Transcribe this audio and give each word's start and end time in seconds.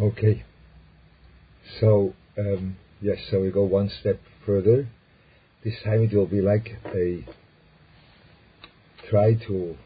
Okay. 0.00 0.44
So, 1.80 2.14
um, 2.38 2.76
yes, 3.00 3.18
so 3.30 3.40
we 3.40 3.50
go 3.50 3.64
one 3.64 3.90
step 4.00 4.20
further. 4.46 4.88
This 5.64 5.74
time 5.84 6.02
it 6.02 6.14
will 6.14 6.26
be 6.26 6.40
like 6.40 6.78
a 6.94 7.26
try 9.10 9.34
to 9.34 9.76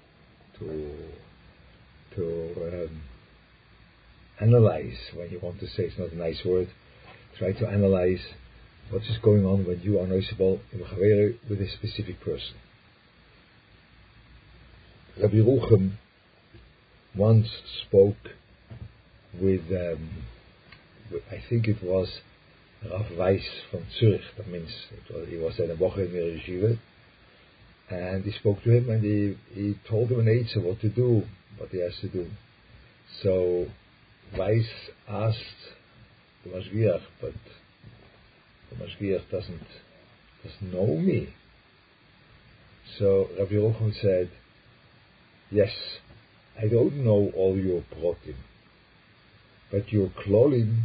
to 0.59 0.95
to 2.15 2.87
um, 2.91 3.03
analyze 4.39 4.99
when 5.15 5.31
you 5.31 5.41
want 5.41 5.61
to 5.61 5.67
say 5.67 5.85
it's 5.85 5.99
not 5.99 6.13
a 6.13 6.17
nice 6.17 6.45
word. 6.45 6.69
Try 7.39 7.53
to 7.53 7.67
analyze 7.67 8.21
what 8.91 9.03
is 9.03 9.17
going 9.23 9.47
on 9.47 9.67
when 9.67 9.81
you 9.81 9.99
are 9.99 10.07
noticeable 10.07 10.61
in 10.73 10.81
Chavere 10.81 11.39
with 11.49 11.59
a 11.63 11.69
specific 11.71 12.21
person. 12.21 12.55
Rabbi 15.19 15.37
Ruchem 15.37 15.93
once 17.17 17.49
spoke 17.87 18.17
with, 19.41 19.63
um, 19.71 20.25
with, 21.11 21.23
I 21.31 21.43
think 21.49 21.69
it 21.69 21.83
was 21.83 22.09
Rav 22.91 23.07
Weiss 23.17 23.45
from 23.71 23.85
Zurich, 23.99 24.23
that 24.37 24.49
means 24.49 24.71
was, 25.13 25.29
he 25.29 25.37
was 25.37 25.55
at 25.61 25.71
a 25.71 25.77
the 25.77 25.85
Yeshiva, 25.85 26.79
and 27.91 28.25
he 28.25 28.33
spoke 28.33 28.63
to 28.65 28.71
him 28.71 28.91
and 28.91 29.03
he, 29.03 29.37
he 29.55 29.79
told 29.89 30.11
him 30.11 30.21
an 30.21 30.29
answer 30.29 30.61
what 30.61 30.81
to 30.81 30.89
do, 30.89 31.23
what 31.59 31.71
he 31.71 31.81
has 31.81 31.95
to 32.01 32.09
do. 32.09 32.29
So 33.23 33.67
Weiss 34.37 34.67
asked 35.09 35.39
the 36.45 36.51
Mashgiach, 36.51 37.03
but 37.21 37.35
the 38.71 38.77
Mashgiach 38.77 39.31
doesn't, 39.31 39.67
doesn't 40.43 40.73
know 40.73 40.97
me. 40.97 41.35
So 42.99 43.29
Rabbi 43.39 43.53
Yochanan 43.53 44.01
said, 44.01 44.31
Yes, 45.51 45.71
I 46.59 46.67
don't 46.69 47.05
know 47.05 47.31
all 47.37 47.57
your 47.57 47.83
protim, 47.95 48.37
but 49.73 49.91
your 49.91 50.11
klolim 50.11 50.83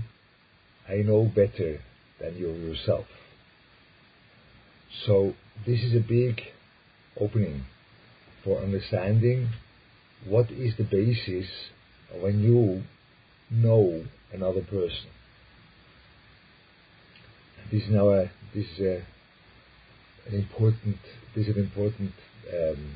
I 0.90 0.98
know 0.98 1.26
better 1.26 1.82
than 2.20 2.38
you 2.38 2.50
yourself. 2.54 3.06
So 5.06 5.34
this 5.66 5.82
is 5.82 5.94
a 5.94 6.00
big 6.00 6.42
opening 7.20 7.66
for 8.44 8.60
understanding 8.62 9.50
what 10.26 10.50
is 10.50 10.78
the 10.78 10.86
basis 10.86 11.48
when 12.22 12.42
you 12.42 12.84
know 13.52 14.06
another 14.32 14.62
person. 14.62 15.10
This 17.72 17.84
is 17.84 17.90
now 17.90 18.10
a 18.10 18.32
this 18.56 18.66
is 18.78 18.80
a 18.80 19.04
an 20.28 20.36
important 20.36 20.98
this 21.36 21.48
is 21.48 21.56
an 21.56 21.64
important 21.64 22.14
um, 22.50 22.94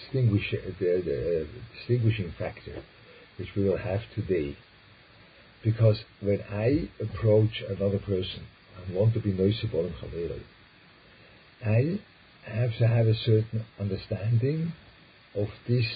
distinguish, 0.00 0.50
the, 0.50 0.84
the, 1.04 1.46
distinguishing 1.76 2.32
factor 2.38 2.82
which 3.38 3.48
we 3.54 3.64
will 3.64 3.76
have 3.76 4.00
today. 4.14 4.56
Because 5.64 6.00
when 6.20 6.40
I 6.50 6.88
approach 7.00 7.62
another 7.68 7.98
person 7.98 8.46
and 8.76 8.94
want 8.94 9.14
to 9.14 9.20
be 9.20 9.32
in 9.86 9.92
Chavera, 9.94 10.40
I 11.64 12.00
have 12.44 12.76
to 12.78 12.86
have 12.86 13.06
a 13.06 13.14
certain 13.14 13.64
understanding 13.78 14.72
of 15.36 15.48
this 15.68 15.86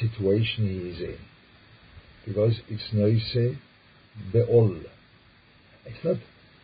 situation 0.00 0.68
he 0.68 0.90
is 0.90 1.00
in. 1.00 1.18
Because 2.24 2.60
it's 2.68 2.92
noise 2.92 3.36
be'ol. 4.32 4.76
It's 5.84 6.04
not 6.04 6.18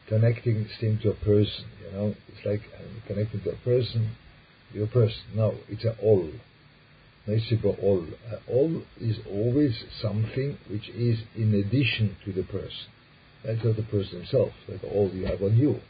connecting 0.08 0.66
him 0.80 0.98
to 1.02 1.10
a 1.10 1.14
person, 1.14 1.64
you 1.84 1.92
know. 1.92 2.14
It's 2.28 2.46
like 2.46 2.62
uh, 2.74 2.82
connecting 3.06 3.42
to 3.42 3.50
a 3.50 3.56
person, 3.56 4.12
you're 4.72 4.86
person. 4.86 5.20
No, 5.34 5.56
it's 5.68 5.84
a 5.84 5.96
all. 6.00 6.30
All. 7.28 8.06
Uh, 8.30 8.36
all 8.50 8.82
is 9.00 9.18
always 9.30 9.84
something 10.00 10.58
which 10.70 10.88
is 10.88 11.20
in 11.36 11.54
addition 11.54 12.16
to 12.24 12.32
the 12.32 12.42
person. 12.42 12.88
That's 13.44 13.62
not 13.64 13.76
the 13.76 13.82
person 13.82 14.18
himself, 14.18 14.52
that 14.68 14.82
all 14.84 15.10
you 15.10 15.26
have 15.26 15.42
on 15.42 15.56
you. 15.56 15.80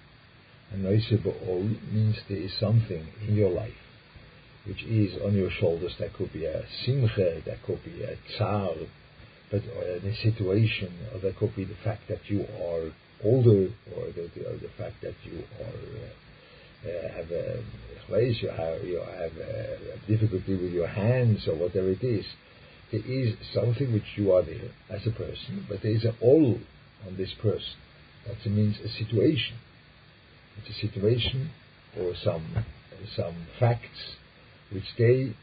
And 0.71 0.85
all 0.85 1.63
means 1.93 2.17
there 2.29 2.39
is 2.39 2.53
something 2.59 3.07
in 3.27 3.35
your 3.35 3.51
life 3.51 3.73
which 4.67 4.83
is 4.83 5.21
on 5.25 5.35
your 5.35 5.51
shoulders. 5.51 5.95
That 5.99 6.13
could 6.13 6.33
be 6.33 6.45
a 6.45 6.65
simcha, 6.85 7.41
that 7.47 7.63
could 7.63 7.83
be 7.85 8.03
a 8.03 8.17
tsar, 8.37 8.75
but 9.51 9.63
in 9.65 10.11
a 10.11 10.17
situation, 10.17 10.93
or 11.13 11.21
that 11.21 11.39
could 11.39 11.57
be 11.57 11.65
the 11.65 11.77
fact 11.83 12.03
that 12.09 12.29
you 12.29 12.43
are 12.43 12.93
older, 13.25 13.71
or 13.97 14.07
the, 14.15 14.31
the, 14.35 14.47
or 14.47 14.57
the 14.59 14.69
fact 14.77 15.01
that 15.03 15.15
you 15.25 15.43
are. 15.61 15.65
Uh, 15.65 16.28
Uh, 16.85 17.09
have 17.17 17.31
a 17.33 17.61
place, 18.07 18.37
you 18.41 18.49
uh, 18.49 18.57
have, 18.57 18.85
you 18.85 19.01
have 19.01 20.07
difficulty 20.07 20.55
with 20.55 20.73
your 20.73 20.87
hands 20.87 21.47
or 21.49 21.57
whatever 21.57 21.91
it 21.91 22.03
is. 22.05 22.25
There 22.93 23.05
is 23.05 23.35
something 23.53 23.93
which 23.93 24.17
you 24.17 24.33
are 24.33 24.43
there 24.43 24.71
as 24.89 25.05
a 25.05 25.11
person, 25.11 25.67
but 25.69 25.83
there 25.83 25.91
is 25.91 26.05
an 26.05 26.15
all 26.21 26.59
on 27.07 27.17
this 27.17 27.33
person. 27.43 27.75
That 28.27 28.49
means 28.49 28.77
a 28.79 28.89
situation. 28.89 29.57
It's 30.57 30.77
a 30.77 30.87
situation 30.87 31.51
or 31.99 32.15
some 32.23 32.65
some 33.17 33.47
facts 33.59 34.17
which 34.73 34.85
they 34.97 35.35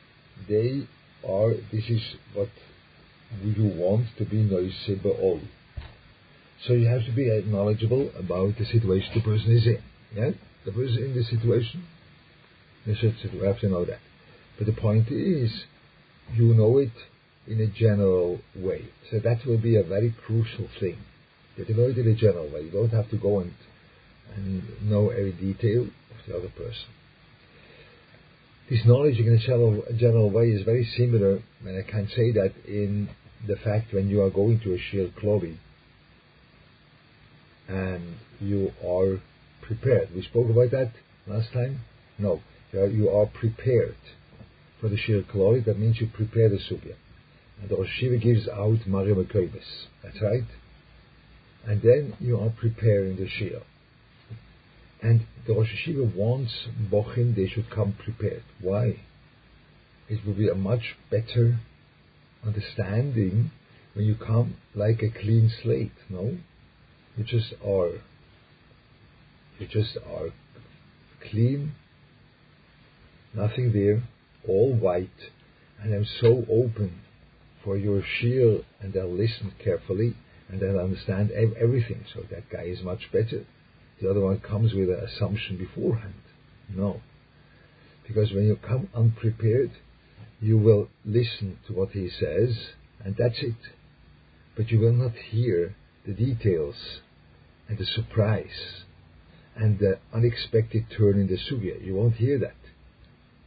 they 0.48 0.88
are. 1.28 1.52
This 1.72 1.90
is 1.90 2.02
what 2.34 2.50
you 3.44 3.74
want 3.76 4.08
to 4.18 4.26
be 4.26 4.38
noisy 4.38 5.00
all. 5.04 5.42
So 6.66 6.74
you 6.74 6.88
have 6.88 7.06
to 7.06 7.12
be 7.12 7.44
knowledgeable 7.46 8.12
about 8.18 8.58
the 8.58 8.66
situation 8.66 9.12
the 9.14 9.22
person 9.22 9.52
is 9.52 9.68
in. 9.68 9.84
Yeah 10.16 10.32
the 10.66 10.72
person 10.72 11.04
in 11.04 11.16
this 11.16 11.30
situation, 11.30 11.86
you 12.86 13.44
have 13.44 13.60
to 13.60 13.70
know 13.70 13.86
that. 13.86 14.00
But 14.58 14.68
the 14.68 14.74
point 14.74 15.10
is, 15.10 15.52
you 16.34 16.54
know 16.54 16.78
it 16.78 16.92
in 17.48 17.62
a 17.62 17.68
general 17.68 18.40
way. 18.56 18.86
So 19.12 19.20
that 19.20 19.46
will 19.46 19.58
be 19.58 19.76
a 19.76 19.84
very 19.84 20.14
crucial 20.26 20.68
thing. 20.80 20.98
That 21.58 21.70
you 21.70 21.76
know 21.76 21.84
it 21.84 21.98
in 21.98 22.08
a 22.08 22.16
general 22.16 22.50
way. 22.50 22.62
You 22.62 22.72
don't 22.72 22.90
have 22.90 23.10
to 23.12 23.18
go 23.18 23.40
and, 23.40 23.54
and 24.36 24.90
know 24.90 25.10
every 25.10 25.34
detail 25.34 25.84
of 25.84 26.28
the 26.28 26.38
other 26.38 26.50
person. 26.50 26.86
This 28.70 28.84
knowledge 28.86 29.20
in 29.20 29.32
a 29.32 29.38
general, 29.38 29.84
general 29.96 30.32
way 30.32 30.46
is 30.46 30.64
very 30.64 30.86
similar, 30.98 31.42
and 31.66 31.78
I 31.78 31.90
can 31.90 32.08
say 32.16 32.32
that 32.32 32.54
in 32.68 33.10
the 33.48 33.56
fact 33.58 33.94
when 33.94 34.10
you 34.10 34.24
are 34.24 34.32
going 34.32 34.60
to 34.62 34.74
a 34.74 34.80
Shir 34.80 35.10
Kloli 35.22 35.58
and 37.68 38.16
you 38.40 38.72
are 38.84 39.22
prepared. 39.68 40.10
We 40.16 40.22
spoke 40.24 40.50
about 40.50 40.72
that 40.72 40.92
last 41.28 41.52
time? 41.54 41.82
No. 42.18 42.42
You 42.74 43.10
are, 43.10 43.26
prepared 43.26 43.96
for 44.82 44.90
the 44.90 44.98
Shir 44.98 45.22
Kloli. 45.22 45.64
That 45.64 45.80
means 45.80 46.00
you 46.02 46.08
prepare 46.14 46.50
the 46.50 46.58
Sugya. 46.58 46.96
And 47.62 47.70
the 47.70 47.76
Rosh 47.78 48.02
gives 48.22 48.48
out 48.50 48.86
Maria 48.86 49.16
Mekoimis. 49.16 49.88
That's 50.04 50.22
right. 50.22 50.44
And 51.66 51.82
then 51.82 52.16
you 52.20 52.38
are 52.38 52.50
preparing 52.50 53.16
the 53.16 53.30
Shir. 53.30 53.62
And 55.02 55.26
the 55.48 55.54
Rosh 55.54 55.70
Yeshiva 55.88 56.14
wants 56.16 56.52
Bochim, 56.92 57.36
they 57.36 57.48
should 57.48 57.70
come 57.70 57.96
prepared. 58.04 58.44
Why? 58.62 59.00
It 60.10 60.26
will 60.26 60.34
be 60.34 60.50
a 60.50 60.56
much 60.56 60.96
better 61.10 61.60
understanding 62.46 63.52
when 63.94 64.06
you 64.06 64.16
come 64.16 64.58
like 64.74 65.02
a 65.02 65.10
clean 65.10 65.50
slate, 65.64 65.94
no? 66.10 66.38
You 67.16 67.24
just 67.24 67.54
are 67.66 68.02
you 69.60 69.68
just 69.68 69.98
are 69.98 70.30
clean, 71.30 71.74
nothing 73.34 73.72
there, 73.74 74.04
all 74.48 74.74
white, 74.74 75.10
and 75.82 75.94
I'm 75.94 76.06
so 76.22 76.46
open 76.50 77.02
for 77.64 77.78
your 77.78 78.04
shir, 78.20 78.60
and 78.82 78.96
I'll 78.96 79.12
listen 79.12 79.54
carefully, 79.64 80.16
and 80.50 80.62
I'll 80.64 80.84
understand 80.84 81.32
everything. 81.32 82.06
So 82.14 82.22
that 82.30 82.50
guy 82.50 82.64
is 82.64 82.82
much 82.84 83.12
better. 83.12 83.46
The 84.02 84.10
other 84.10 84.22
one 84.22 84.40
comes 84.40 84.74
with 84.74 84.90
an 84.90 85.00
assumption 85.00 85.58
beforehand. 85.58 86.14
No. 86.70 87.02
Because 88.08 88.32
when 88.32 88.46
you 88.46 88.56
come 88.56 88.90
unprepared, 88.94 89.72
you 90.40 90.58
will 90.58 90.90
listen 91.04 91.58
to 91.68 91.74
what 91.74 91.90
he 91.92 92.10
says, 92.10 92.56
and 93.04 93.16
that's 93.18 93.42
it. 93.42 93.56
But 94.56 94.70
you 94.70 94.80
will 94.80 94.94
not 94.94 95.14
hear 95.32 95.76
the 96.06 96.14
details 96.14 96.76
and 97.68 97.78
the 97.78 97.86
surprise 97.86 98.85
and 99.56 99.80
the 99.80 100.00
unexpected 100.14 100.86
turn 100.98 101.20
in 101.20 101.28
the 101.28 101.38
sugya. 101.38 101.84
You 101.86 101.96
won't 101.96 102.16
hear 102.16 102.38
that. 102.40 102.56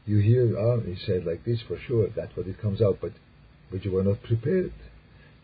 You 0.07 0.19
hear, 0.19 0.57
oh, 0.59 0.81
he 0.81 0.97
said 1.05 1.27
like 1.27 1.45
this 1.45 1.61
for 1.69 1.79
sure. 1.87 2.09
That's 2.15 2.35
what 2.37 2.47
it 2.47 2.61
comes 2.61 2.81
out, 2.81 2.99
but 3.01 3.13
but 3.71 3.85
you 3.85 3.93
were 3.93 4.05
not 4.05 4.23
prepared. 4.23 4.73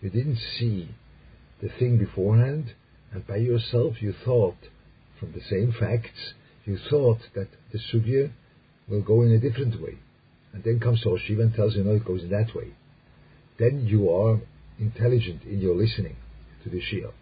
You 0.00 0.10
didn't 0.10 0.38
see 0.58 0.88
the 1.60 1.68
thing 1.78 1.98
beforehand, 1.98 2.74
and 3.12 3.26
by 3.26 3.36
yourself 3.36 4.00
you 4.00 4.14
thought, 4.24 4.56
from 5.20 5.32
the 5.32 5.42
same 5.50 5.72
facts, 5.78 6.34
you 6.64 6.78
thought 6.90 7.20
that 7.34 7.48
the 7.72 7.78
sugya 7.78 8.32
will 8.88 9.02
go 9.02 9.22
in 9.22 9.32
a 9.32 9.38
different 9.38 9.80
way, 9.80 9.98
and 10.52 10.64
then 10.64 10.80
comes 10.80 11.04
Rosh 11.04 11.22
Yeshiva 11.28 11.42
and 11.42 11.54
tells 11.54 11.74
you 11.74 11.84
no, 11.84 11.92
it 11.92 12.04
goes 12.04 12.22
in 12.22 12.30
that 12.30 12.54
way. 12.54 12.72
Then 13.58 13.86
you 13.86 14.10
are 14.10 14.40
intelligent 14.78 15.42
in 15.44 15.60
your 15.60 15.74
listening 15.74 16.16
to 16.64 16.70
the 16.70 16.80
Shia. 16.80 17.12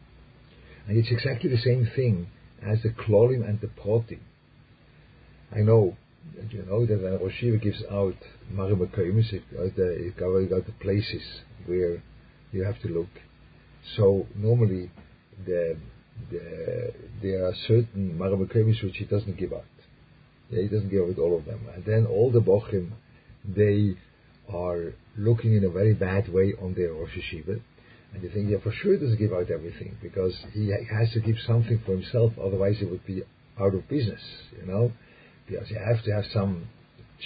And 0.88 0.96
it's 0.96 1.10
exactly 1.10 1.50
the 1.50 1.60
same 1.60 1.88
thing 1.94 2.28
as 2.66 2.82
the 2.82 2.90
klolim 2.90 3.48
and 3.48 3.60
the 3.60 3.66
protim. 3.66 4.20
I 5.54 5.60
know, 5.60 5.96
that 6.36 6.52
you 6.52 6.64
know 6.64 6.86
that 6.86 7.02
when 7.02 7.18
Rosh 7.18 7.62
gives 7.62 7.82
out 7.90 8.16
Marim 8.52 8.80
it, 8.80 9.42
uh, 9.58 9.62
the, 9.76 10.06
it 10.06 10.16
got 10.16 10.66
the 10.66 10.72
places 10.80 11.22
where 11.66 12.02
you 12.52 12.64
have 12.64 12.80
to 12.82 12.88
look. 12.88 13.08
So 13.96 14.26
normally, 14.36 14.90
the, 15.44 15.76
the, 16.30 16.94
there 17.20 17.46
are 17.46 17.54
certain 17.66 18.16
Marabakemis 18.18 18.82
which 18.84 18.96
he 18.96 19.04
doesn't 19.04 19.38
give 19.38 19.52
out. 19.52 19.64
Yeah, 20.50 20.62
he 20.62 20.68
doesn't 20.68 20.90
give 20.90 21.02
out 21.02 21.18
all 21.18 21.36
of 21.36 21.44
them. 21.44 21.66
And 21.74 21.84
then 21.84 22.06
all 22.06 22.30
the 22.30 22.40
Bochim, 22.40 22.92
they 23.44 23.96
are 24.52 24.92
looking 25.16 25.56
in 25.56 25.64
a 25.64 25.70
very 25.70 25.94
bad 25.94 26.32
way 26.32 26.54
on 26.60 26.74
their 26.74 26.92
Rosh 26.92 27.16
Yeshiva. 27.16 27.60
And 28.12 28.22
you 28.22 28.30
think, 28.30 28.50
yeah, 28.50 28.58
for 28.62 28.72
sure 28.72 28.92
he 28.92 28.98
doesn't 28.98 29.18
give 29.18 29.32
out 29.32 29.50
everything 29.50 29.96
because 30.02 30.36
he 30.52 30.70
has 30.90 31.12
to 31.12 31.20
keep 31.20 31.36
something 31.46 31.80
for 31.84 31.92
himself, 31.92 32.32
otherwise 32.38 32.76
he 32.78 32.84
would 32.84 33.06
be 33.06 33.22
out 33.58 33.74
of 33.74 33.88
business, 33.88 34.20
you 34.58 34.66
know? 34.66 34.92
Because 35.48 35.70
you 35.70 35.78
have 35.78 36.02
to 36.04 36.12
have 36.12 36.24
some 36.32 36.68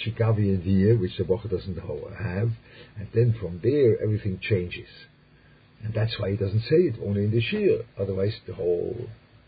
Chicago 0.03 0.39
idea, 0.39 0.95
which 0.95 1.17
the 1.17 1.23
Bocher 1.23 1.49
doesn't 1.49 1.77
have, 1.77 2.51
and 2.97 3.07
then 3.13 3.35
from 3.39 3.59
there 3.63 4.01
everything 4.01 4.39
changes. 4.41 4.87
And 5.83 5.93
that's 5.93 6.19
why 6.19 6.31
he 6.31 6.37
doesn't 6.37 6.61
say 6.61 6.75
it 6.75 6.95
only 7.03 7.25
in 7.25 7.31
the 7.31 7.41
Shir. 7.41 7.83
Otherwise, 7.99 8.33
the 8.47 8.53
whole 8.53 9.07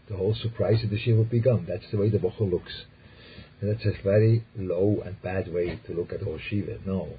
the 0.10 0.18
whole 0.18 0.36
surprise 0.36 0.84
of 0.84 0.90
the 0.90 1.00
Shir 1.00 1.16
would 1.16 1.30
be 1.30 1.40
gone. 1.40 1.66
That's 1.68 1.90
the 1.92 1.98
way 1.98 2.10
the 2.10 2.18
Bocher 2.18 2.50
looks. 2.50 2.74
And 3.62 3.72
that's 3.72 3.86
a 3.86 4.04
very 4.04 4.44
low 4.58 5.02
and 5.06 5.22
bad 5.22 5.54
way 5.54 5.80
to 5.86 5.94
look 5.94 6.14
at 6.14 6.26
Rosh 6.26 6.52
Yeshiva. 6.52 6.86
No. 6.86 7.10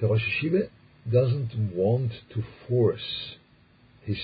The 0.00 0.08
Rosh 0.08 0.22
Yeshiva 0.42 0.68
doesn't 1.10 1.74
want 1.74 2.12
to 2.34 2.42
force 2.68 3.36
his 4.02 4.18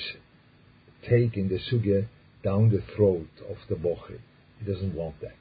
take 1.08 1.37
in 1.37 1.49
the 1.49 1.58
Sugya 1.58 2.06
down 2.43 2.70
the 2.70 2.82
throat 2.96 3.29
of 3.49 3.56
the 3.69 3.75
Bocher. 3.75 4.20
He 4.58 4.70
doesn't 4.70 4.94
want 4.94 5.20
that. 5.20 5.37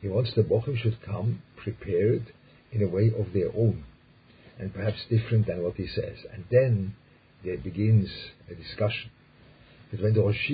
He 0.00 0.08
wants 0.08 0.32
the 0.34 0.42
Bochum 0.42 0.76
should 0.76 1.02
come 1.02 1.42
prepared 1.56 2.32
in 2.72 2.82
a 2.82 2.88
way 2.88 3.12
of 3.16 3.32
their 3.32 3.48
own, 3.48 3.84
and 4.58 4.72
perhaps 4.72 4.98
different 5.08 5.46
than 5.46 5.62
what 5.62 5.74
he 5.74 5.86
says. 5.86 6.18
And 6.32 6.44
then 6.50 6.94
there 7.44 7.58
begins 7.58 8.08
a 8.50 8.54
discussion. 8.54 9.10
But 9.90 10.02
when 10.02 10.14
the 10.14 10.22
Rosh 10.22 10.50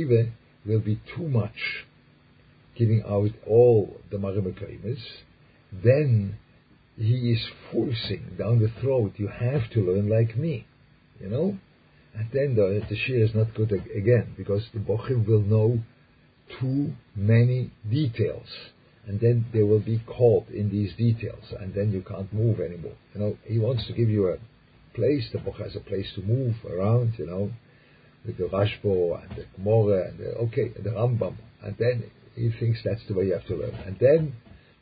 will 0.64 0.80
be 0.80 1.00
too 1.14 1.28
much 1.28 1.84
giving 2.76 3.02
out 3.06 3.30
all 3.46 3.96
the 4.10 4.16
Marimekaimis, 4.16 5.02
then 5.72 6.38
he 6.96 7.32
is 7.32 7.46
forcing 7.70 8.37
down 8.38 8.60
the 8.60 8.72
throat, 8.81 9.12
you 9.16 9.28
have 9.28 9.70
to 9.70 9.81
learn 9.81 10.08
like 10.08 10.37
me, 10.37 10.66
you 11.20 11.28
know? 11.28 11.58
And 12.14 12.28
then 12.32 12.54
the, 12.54 12.82
the 12.88 12.96
Shir 12.96 13.25
is 13.25 13.34
not 13.34 13.54
good 13.54 13.72
again, 13.72 14.34
because 14.37 14.62
the 14.72 14.81
Bochim 14.81 15.26
will 15.26 15.43
know 15.43 15.81
too 16.60 16.94
many 17.14 17.70
details 17.90 18.48
and 19.06 19.20
then 19.20 19.46
they 19.52 19.62
will 19.62 19.81
be 19.81 20.02
caught 20.06 20.48
in 20.48 20.70
these 20.70 20.93
details, 20.96 21.44
and 21.60 21.72
then 21.75 21.93
you 21.93 22.02
can't 22.02 22.32
move 22.32 22.60
anymore. 22.60 22.94
You 23.14 23.20
know, 23.20 23.38
he 23.44 23.58
wants 23.58 23.87
to 23.87 23.93
give 23.93 24.08
you 24.08 24.28
a 24.28 24.38
place. 24.94 25.25
The 25.32 25.38
book 25.38 25.58
has 25.58 25.76
a 25.76 25.81
place 25.81 26.06
to 26.16 26.22
move 26.22 26.56
around. 26.69 27.14
You 27.16 27.26
know, 27.26 27.52
with 28.26 28.37
the 28.37 28.44
Rashbo 28.44 29.22
and 29.22 29.31
the 29.38 29.44
Gemara 29.56 30.08
and 30.08 30.19
the 30.19 30.34
okay, 30.46 30.72
and 30.75 30.84
the 30.84 30.90
Rambam, 30.90 31.37
and 31.62 31.76
then 31.78 32.10
he 32.34 32.50
thinks 32.58 32.81
that's 32.84 33.06
the 33.06 33.14
way 33.14 33.26
you 33.26 33.34
have 33.34 33.46
to 33.46 33.54
learn. 33.54 33.75
And 33.87 33.96
then 34.00 34.34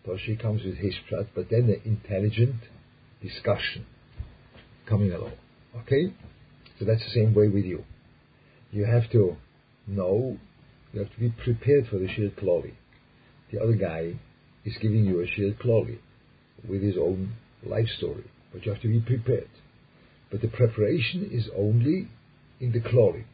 Toshi 0.06 0.40
comes 0.40 0.62
with 0.64 0.76
his 0.76 0.94
prat, 1.08 1.26
but 1.34 1.48
then 1.50 1.66
the 1.66 1.82
intelligent 1.86 2.56
discussion 3.22 3.86
coming 4.86 5.12
along. 5.12 5.32
Okay, 5.82 6.12
so 6.78 6.84
that's 6.84 7.02
the 7.02 7.10
same 7.10 7.34
way 7.34 7.48
with 7.48 7.64
you. 7.64 7.84
You 8.70 8.84
have 8.84 9.10
to 9.12 9.36
know. 9.86 10.38
You 10.92 11.00
have 11.00 11.12
to 11.14 11.20
be 11.20 11.30
prepared 11.30 11.88
for 11.88 11.98
the 11.98 12.06
Shir 12.08 12.30
Kloli 12.40 12.74
the 13.54 13.62
other 13.62 13.74
guy 13.74 14.14
is 14.64 14.76
giving 14.80 15.04
you 15.04 15.20
a 15.20 15.26
shared 15.26 15.58
kloli 15.58 15.98
with 16.68 16.82
his 16.82 16.96
own 16.96 17.34
life 17.64 17.88
story, 17.98 18.24
but 18.52 18.64
you 18.64 18.72
have 18.72 18.82
to 18.82 18.88
be 18.88 19.00
prepared. 19.00 19.48
But 20.30 20.40
the 20.40 20.48
preparation 20.48 21.28
is 21.30 21.48
only 21.56 22.08
in 22.60 22.72
the 22.72 22.80
kloli. 22.80 23.24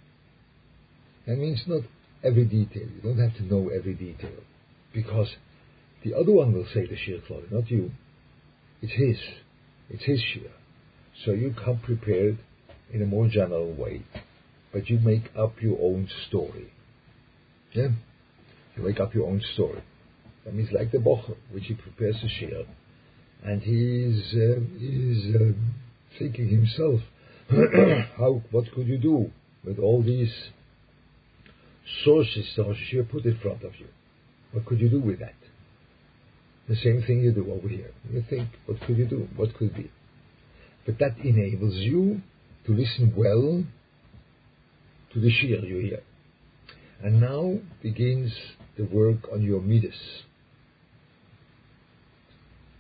That 1.27 1.39
means 1.39 1.63
not 1.67 1.83
every 2.23 2.45
detail. 2.45 2.89
You 2.89 3.01
don't 3.03 3.19
have 3.19 3.37
to 3.37 3.45
know 3.45 3.69
every 3.69 3.95
detail 3.95 4.43
because 4.93 5.29
the 6.05 6.15
other 6.15 6.33
one 6.33 6.53
will 6.53 6.67
say 6.73 6.87
the 6.87 6.97
shir 6.97 7.19
kloli, 7.29 7.51
not 7.53 7.71
you. 7.71 7.91
It's 8.83 8.93
his. 8.93 9.19
It's 9.91 10.05
his 10.05 10.21
shir. 10.21 10.51
So 11.25 11.33
you 11.33 11.55
come 11.63 11.81
prepared 11.81 12.39
in 12.93 13.03
a 13.03 13.07
more 13.07 13.29
general 13.29 13.73
way, 13.73 14.03
but 14.73 14.89
you 14.89 14.99
make 14.99 15.31
up 15.37 15.61
your 15.61 15.79
own 15.81 16.09
story. 16.29 16.73
Yeah? 17.73 17.89
You 18.77 18.83
make 18.83 19.01
up 19.01 19.15
your 19.15 19.27
own 19.27 19.43
story. 19.55 19.83
That 20.45 20.55
means 20.55 20.71
like 20.73 20.91
the 20.91 20.99
bocher, 20.99 21.37
which 21.53 21.65
he 21.67 21.75
prepares 21.75 22.17
the 22.23 22.29
share, 22.29 22.65
and 23.43 23.61
he's 23.61 24.35
uh, 24.35 24.61
he's 24.79 25.35
uh, 25.35 25.53
thinking 26.19 26.49
himself, 26.49 27.01
how 28.17 28.43
what 28.51 28.73
could 28.73 28.87
you 28.87 28.99
do 28.99 29.31
with 29.65 29.79
all 29.79 30.03
these 30.03 30.33
sources 32.05 32.51
the 32.57 32.65
Rosh 32.65 32.95
put 33.11 33.25
in 33.25 33.39
front 33.39 33.63
of 33.65 33.73
you? 33.79 33.89
What 34.53 34.65
could 34.65 34.81
you 34.81 34.89
do 34.89 35.01
with 35.01 35.19
that? 35.21 35.35
The 36.71 36.77
same 36.77 37.03
thing 37.05 37.21
you 37.21 37.33
do 37.33 37.51
over 37.51 37.67
here. 37.67 37.91
You 38.13 38.23
think, 38.31 38.49
what 38.67 38.81
could 38.83 38.97
you 38.97 39.05
do? 39.05 39.27
What 39.35 39.53
could 39.55 39.75
be? 39.75 39.91
But 40.87 41.01
that 41.01 41.19
enables 41.19 41.75
you 41.75 42.23
to 42.65 42.73
listen 42.73 43.13
well 43.17 43.65
to 45.13 45.21
the 45.21 45.31
shir 45.33 45.67
you 45.67 45.79
hear. 45.79 46.03
And 47.03 47.21
now 47.21 47.59
begins 47.83 48.33
the 48.79 48.85
work 48.85 49.17
on 49.33 49.43
your 49.43 49.61
midas. 49.61 49.97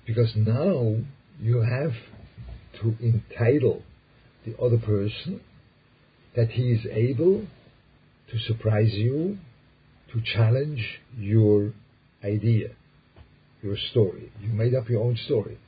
Because 0.06 0.36
now 0.36 0.94
you 1.40 1.60
have 1.60 1.92
to 2.80 2.94
entitle 3.02 3.82
the 4.46 4.56
other 4.58 4.78
person 4.78 5.40
that 6.36 6.50
he 6.50 6.70
is 6.70 6.86
able 6.92 7.44
to 8.30 8.38
surprise 8.46 8.92
you, 8.92 9.38
to 10.12 10.22
challenge 10.32 11.00
your 11.18 11.72
idea, 12.22 12.68
your 13.62 13.76
story. 13.90 14.32
You 14.40 14.48
made 14.48 14.74
up 14.74 14.88
your 14.88 15.02
own 15.02 15.16
story. 15.24 15.58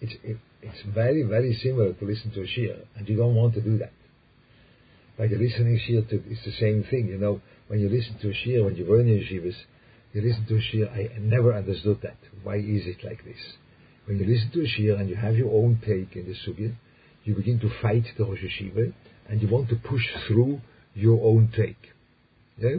It's, 0.00 0.12
it, 0.24 0.36
it's 0.62 0.82
very, 0.94 1.22
very 1.22 1.58
similar 1.62 1.92
to 1.92 2.04
listen 2.04 2.30
to 2.32 2.42
a 2.42 2.46
shir, 2.46 2.76
and 2.96 3.08
you 3.08 3.16
don't 3.16 3.34
want 3.34 3.54
to 3.54 3.60
do 3.60 3.78
that. 3.78 3.92
Like 5.18 5.30
listening 5.30 5.80
shir 5.86 6.02
to, 6.02 6.22
it's 6.30 6.44
the 6.44 6.52
same 6.58 6.84
thing, 6.90 7.08
you 7.08 7.18
know, 7.18 7.40
when 7.68 7.80
you 7.80 7.88
listen 7.88 8.18
to 8.22 8.30
a 8.30 8.34
shir, 8.34 8.64
when 8.64 8.76
you 8.76 8.86
were 8.86 9.00
in 9.00 9.06
yeshivas, 9.06 9.54
you 10.12 10.22
listen 10.22 10.46
to 10.48 10.56
a 10.56 10.60
shir, 10.60 10.88
I 10.90 11.18
never 11.20 11.54
understood 11.54 12.00
that. 12.02 12.16
Why 12.42 12.56
is 12.56 12.86
it 12.86 13.04
like 13.04 13.24
this? 13.24 13.38
When 14.06 14.18
you 14.18 14.26
listen 14.26 14.50
to 14.52 14.64
a 14.64 14.66
shir 14.66 14.96
and 14.96 15.08
you 15.08 15.16
have 15.16 15.36
your 15.36 15.52
own 15.52 15.80
take 15.86 16.16
in 16.16 16.26
the 16.26 16.34
sugya, 16.34 16.74
you 17.24 17.34
begin 17.34 17.60
to 17.60 17.70
fight 17.80 18.04
the 18.16 18.24
Rosh 18.24 18.40
Yeshiva 18.40 18.92
and 19.28 19.42
you 19.42 19.48
want 19.48 19.68
to 19.68 19.76
push 19.76 20.02
through 20.26 20.60
your 20.94 21.22
own 21.22 21.52
take. 21.54 21.92
Yeah? 22.58 22.78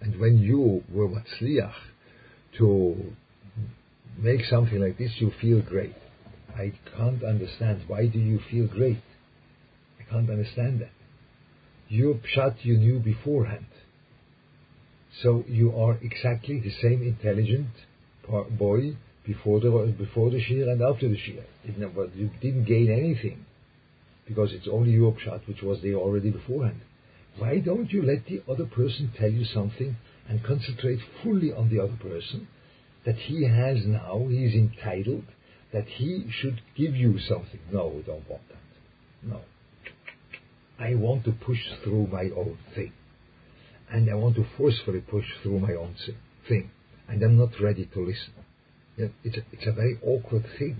And 0.00 0.18
when 0.18 0.38
you 0.38 0.82
were 0.90 1.08
matzliach 1.08 1.74
to 2.58 3.12
make 4.18 4.44
something 4.44 4.80
like 4.80 4.98
this, 4.98 5.12
you 5.18 5.32
feel 5.40 5.62
great. 5.62 5.94
I 6.54 6.72
can't 6.96 7.22
understand. 7.22 7.82
Why 7.86 8.06
do 8.06 8.18
you 8.18 8.40
feel 8.50 8.66
great? 8.66 9.02
I 9.98 10.10
can't 10.10 10.28
understand 10.30 10.80
that. 10.80 10.90
Your 11.88 12.14
pshat 12.14 12.64
you 12.64 12.76
knew 12.76 12.98
beforehand. 12.98 13.66
So 15.22 15.44
you 15.48 15.74
are 15.76 15.98
exactly 16.02 16.60
the 16.60 16.72
same 16.82 17.02
intelligent 17.02 17.68
boy 18.58 18.96
before 19.26 19.60
the 19.60 19.94
before 19.98 20.30
the 20.30 20.40
shir 20.40 20.68
and 20.70 20.80
after 20.82 21.08
the 21.08 21.18
shir. 21.18 21.44
You 21.66 22.30
didn't 22.40 22.64
gain 22.64 22.90
anything 22.90 23.44
because 24.26 24.52
it's 24.52 24.68
only 24.70 24.92
your 24.92 25.12
pshat 25.12 25.46
which 25.48 25.62
was 25.62 25.82
there 25.82 25.94
already 25.94 26.30
beforehand. 26.30 26.80
Why 27.38 27.58
don't 27.58 27.90
you 27.90 28.02
let 28.02 28.26
the 28.26 28.42
other 28.50 28.66
person 28.66 29.12
tell 29.18 29.30
you 29.30 29.44
something 29.44 29.96
and 30.28 30.44
concentrate 30.44 31.00
fully 31.22 31.52
on 31.52 31.70
the 31.70 31.82
other 31.82 31.96
person 32.00 32.48
that 33.04 33.16
he 33.16 33.46
has 33.46 33.78
now, 33.86 34.26
he 34.28 34.44
is 34.44 34.54
entitled, 34.54 35.24
that 35.72 35.86
he 35.86 36.26
should 36.30 36.60
give 36.76 36.94
you 36.94 37.18
something. 37.18 37.60
No, 37.72 37.88
we 37.88 38.02
don't 38.02 38.28
want 38.28 38.42
that. 38.48 39.28
No. 39.28 39.40
I 40.78 40.94
want 40.94 41.24
to 41.24 41.32
push 41.32 41.58
through 41.84 42.08
my 42.08 42.30
own 42.36 42.58
thing. 42.74 42.92
And 43.90 44.10
I 44.10 44.14
want 44.14 44.36
to 44.36 44.46
forcefully 44.56 45.00
push 45.00 45.24
through 45.42 45.60
my 45.60 45.74
own 45.74 45.94
thing. 46.48 46.70
And 47.08 47.22
I'm 47.22 47.38
not 47.38 47.50
ready 47.60 47.86
to 47.92 48.00
listen. 48.00 48.32
It's 48.96 49.36
a, 49.36 49.40
it's 49.52 49.66
a 49.66 49.72
very 49.72 49.98
awkward 50.04 50.44
thing. 50.58 50.78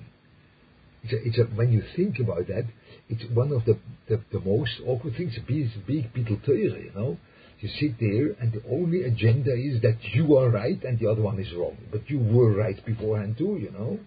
It's 1.02 1.12
a, 1.12 1.26
it's 1.26 1.38
a, 1.38 1.54
when 1.54 1.72
you 1.72 1.82
think 1.96 2.18
about 2.18 2.46
that, 2.48 2.66
it's 3.08 3.24
one 3.34 3.52
of 3.52 3.64
the, 3.64 3.78
the, 4.08 4.22
the 4.32 4.40
most 4.40 4.72
awkward 4.86 5.16
things. 5.16 5.34
Big, 5.46 5.68
big 5.86 6.12
bittel 6.14 6.48
you 6.48 6.92
know. 6.94 7.18
You 7.60 7.68
sit 7.78 7.98
there, 8.00 8.32
and 8.40 8.52
the 8.52 8.62
only 8.70 9.02
agenda 9.02 9.52
is 9.52 9.82
that 9.82 9.98
you 10.14 10.36
are 10.36 10.48
right 10.48 10.82
and 10.82 10.98
the 10.98 11.08
other 11.10 11.20
one 11.20 11.38
is 11.38 11.52
wrong. 11.54 11.76
But 11.92 12.08
you 12.08 12.18
were 12.18 12.54
right 12.54 12.84
beforehand 12.84 13.36
too, 13.36 13.58
you 13.60 13.70
know. 13.70 13.98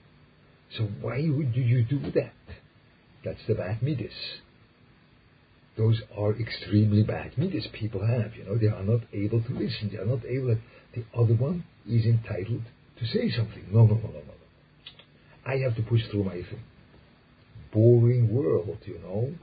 So 0.77 0.86
why 1.01 1.22
would 1.27 1.55
you 1.55 1.83
do 1.83 2.00
that? 2.15 2.33
That's 3.24 3.45
the 3.48 3.53
bad 3.53 3.83
midas. 3.83 4.12
Those 5.77 6.01
are 6.17 6.36
extremely 6.36 7.03
bad 7.03 7.38
midas 7.38 7.67
people 7.74 8.05
have. 8.05 8.36
You 8.36 8.45
know, 8.45 8.57
they 8.57 8.67
are 8.67 8.83
not 8.83 9.01
able 9.13 9.41
to 9.43 9.53
listen. 9.53 9.89
They 9.91 10.00
are 10.00 10.05
not 10.05 10.25
able. 10.25 10.57
The 10.95 11.05
other 11.15 11.36
one 11.36 11.65
is 11.88 12.05
entitled 12.05 12.63
to 13.00 13.05
say 13.05 13.29
something. 13.29 13.65
No, 13.72 13.86
no, 13.86 13.95
no, 13.95 14.07
no, 14.07 14.19
no. 14.19 14.33
I 15.45 15.57
have 15.57 15.75
to 15.75 15.83
push 15.83 16.01
through 16.10 16.24
my 16.24 16.36
thing. 16.36 16.63
Boring 17.72 18.33
world, 18.33 18.77
you 18.86 19.00
know. 19.00 19.33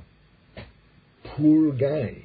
Poor 1.36 1.72
guy. 1.72 2.24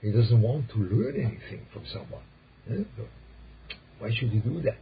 He 0.00 0.12
doesn't 0.12 0.40
want 0.40 0.70
to 0.70 0.78
learn 0.78 1.16
anything 1.16 1.66
from 1.72 1.84
someone. 1.92 2.22
Eh? 2.70 2.84
Why 3.98 4.10
should 4.14 4.30
he 4.30 4.38
do 4.38 4.60
that? 4.62 4.78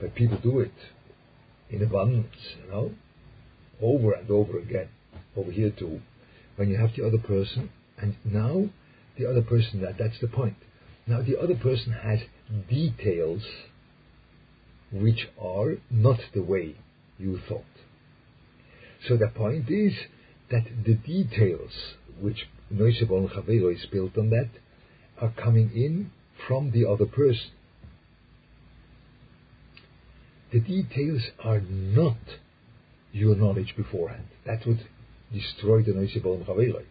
But 0.00 0.14
people 0.14 0.38
do 0.42 0.60
it 0.60 0.72
in 1.70 1.82
abundance, 1.82 2.36
you 2.62 2.70
know, 2.70 2.92
over 3.80 4.12
and 4.12 4.30
over 4.30 4.58
again. 4.58 4.88
Over 5.36 5.50
here 5.50 5.70
too, 5.70 6.00
when 6.56 6.68
you 6.68 6.76
have 6.76 6.90
the 6.94 7.06
other 7.06 7.18
person, 7.18 7.70
and 7.98 8.16
now 8.24 8.68
the 9.18 9.26
other 9.26 9.42
person, 9.42 9.80
that 9.82 9.96
that's 9.98 10.20
the 10.20 10.28
point. 10.28 10.56
Now 11.06 11.22
the 11.22 11.38
other 11.38 11.54
person 11.54 11.92
has 11.92 12.20
details 12.68 13.42
which 14.92 15.28
are 15.40 15.76
not 15.90 16.20
the 16.34 16.42
way 16.42 16.76
you 17.18 17.40
thought. 17.48 17.64
So 19.08 19.16
the 19.16 19.28
point 19.28 19.70
is 19.70 19.94
that 20.50 20.64
the 20.84 20.94
details 20.94 21.72
which 22.20 22.46
Noisebon 22.72 23.28
Chavero 23.32 23.74
is 23.74 23.86
built 23.90 24.16
on 24.16 24.30
that 24.30 24.48
are 25.20 25.32
coming 25.42 25.70
in 25.74 26.10
from 26.46 26.70
the 26.72 26.88
other 26.88 27.06
person. 27.06 27.50
The 30.52 30.60
details 30.60 31.22
are 31.42 31.60
not 31.60 32.18
your 33.12 33.36
knowledge 33.36 33.74
beforehand. 33.76 34.26
That 34.46 34.66
would 34.66 34.86
destroy 35.32 35.82
the 35.82 35.92
Noisebon 35.92 36.46
Chavero. 36.46 36.84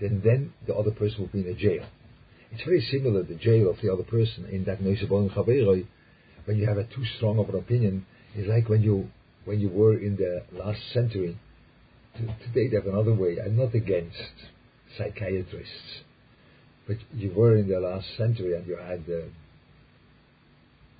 Then 0.00 0.20
then 0.24 0.52
the 0.66 0.74
other 0.74 0.90
person 0.90 1.22
would 1.22 1.32
be 1.32 1.40
in 1.40 1.48
a 1.48 1.54
jail. 1.54 1.86
It's 2.52 2.62
very 2.64 2.80
similar, 2.90 3.22
to 3.22 3.34
the 3.34 3.38
jail 3.38 3.70
of 3.70 3.76
the 3.82 3.92
other 3.92 4.02
person 4.02 4.46
in 4.46 4.64
that 4.64 4.80
Noisebon 4.80 5.34
Chavero, 5.34 5.86
when 6.44 6.56
you 6.58 6.66
have 6.66 6.78
a 6.78 6.84
too 6.84 7.04
strong 7.16 7.38
of 7.38 7.48
an 7.48 7.56
opinion, 7.56 8.06
is 8.34 8.46
like 8.46 8.68
when 8.68 8.82
you 8.82 9.08
when 9.44 9.60
you 9.60 9.68
were 9.68 9.96
in 9.96 10.16
the 10.16 10.42
last 10.52 10.80
century. 10.92 11.38
Today 12.16 12.68
they 12.68 12.76
have 12.76 12.86
another 12.86 13.14
way. 13.14 13.38
I'm 13.44 13.56
not 13.56 13.74
against 13.74 14.16
psychiatrists, 14.96 16.02
but 16.86 16.96
you 17.14 17.32
were 17.34 17.56
in 17.56 17.68
the 17.68 17.80
last 17.80 18.06
century 18.16 18.54
and 18.54 18.66
you 18.66 18.76
had 18.76 19.04
uh, 19.08 19.26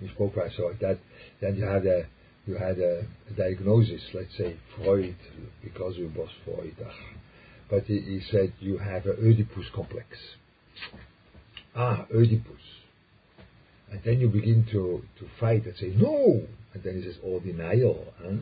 you 0.00 0.08
spoke 0.14 0.36
like 0.36 0.78
that. 0.80 0.98
Then 1.40 1.56
you 1.56 1.64
had 1.64 1.86
a 1.86 2.06
you 2.46 2.56
had 2.56 2.78
a, 2.78 3.06
a 3.30 3.32
diagnosis, 3.36 4.02
let's 4.14 4.36
say 4.38 4.56
Freud, 4.76 5.16
because 5.62 5.96
it 5.96 6.16
was 6.16 6.28
Freud. 6.44 6.76
But 7.68 7.84
he, 7.84 7.98
he 8.00 8.20
said 8.30 8.52
you 8.60 8.78
have 8.78 9.06
an 9.06 9.16
Oedipus 9.20 9.66
complex. 9.74 10.06
Ah, 11.74 12.06
Oedipus. 12.14 12.62
And 13.90 14.00
then 14.04 14.20
you 14.20 14.28
begin 14.28 14.66
to, 14.72 15.02
to 15.18 15.26
fight 15.40 15.64
and 15.64 15.74
say, 15.76 15.92
no! 15.96 16.42
And 16.74 16.82
then 16.82 16.96
he 16.96 17.02
says, 17.02 17.16
oh, 17.24 17.40
denial. 17.40 18.12
Huh? 18.20 18.36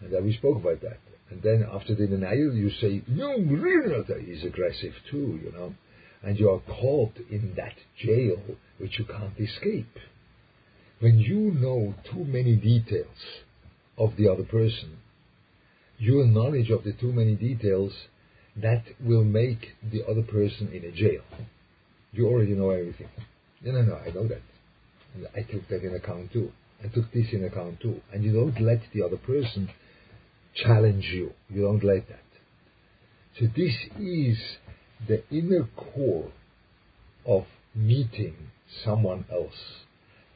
And 0.00 0.12
then 0.12 0.24
we 0.24 0.34
spoke 0.34 0.56
about 0.56 0.80
that. 0.82 0.98
And 1.30 1.42
then 1.42 1.66
after 1.72 1.94
the 1.94 2.06
denial, 2.06 2.54
you 2.54 2.70
say, 2.80 3.02
really 3.08 3.96
not. 3.96 4.06
He's 4.20 4.44
aggressive 4.44 4.92
too, 5.10 5.40
you 5.42 5.52
know. 5.52 5.74
And 6.22 6.38
you 6.38 6.50
are 6.50 6.60
caught 6.60 7.16
in 7.30 7.54
that 7.56 7.74
jail 7.98 8.38
which 8.78 8.98
you 8.98 9.04
can't 9.04 9.38
escape. 9.38 9.98
When 11.00 11.18
you 11.18 11.52
know 11.52 11.94
too 12.10 12.24
many 12.24 12.56
details 12.56 13.16
of 13.98 14.16
the 14.16 14.28
other 14.28 14.44
person, 14.44 14.98
your 15.98 16.26
knowledge 16.26 16.70
of 16.70 16.84
the 16.84 16.92
too 16.92 17.12
many 17.12 17.34
details, 17.34 17.92
that 18.62 18.84
will 19.00 19.24
make 19.24 19.74
the 19.92 20.04
other 20.04 20.22
person 20.22 20.68
in 20.72 20.84
a 20.84 20.92
jail. 20.92 21.22
You 22.12 22.28
already 22.28 22.54
know 22.54 22.70
everything. 22.70 23.08
No, 23.62 23.72
no, 23.72 23.82
no, 23.82 23.96
I 23.96 24.10
know 24.10 24.26
that. 24.28 24.42
And 25.14 25.26
I 25.34 25.42
took 25.50 25.68
that 25.68 25.82
in 25.82 25.94
account 25.94 26.32
too. 26.32 26.50
I 26.82 26.88
took 26.88 27.12
this 27.12 27.26
in 27.32 27.44
account 27.44 27.80
too. 27.80 28.00
And 28.12 28.24
you 28.24 28.32
don't 28.32 28.60
let 28.60 28.80
the 28.94 29.02
other 29.02 29.16
person 29.16 29.70
challenge 30.56 31.04
you. 31.12 31.32
You 31.48 31.62
don't 31.62 31.84
let 31.84 32.08
that. 32.08 32.20
So 33.38 33.46
this 33.54 33.74
is 33.98 34.38
the 35.06 35.22
inner 35.30 35.68
core 35.76 36.32
of 37.26 37.44
meeting 37.74 38.34
someone 38.84 39.26
else. 39.30 39.84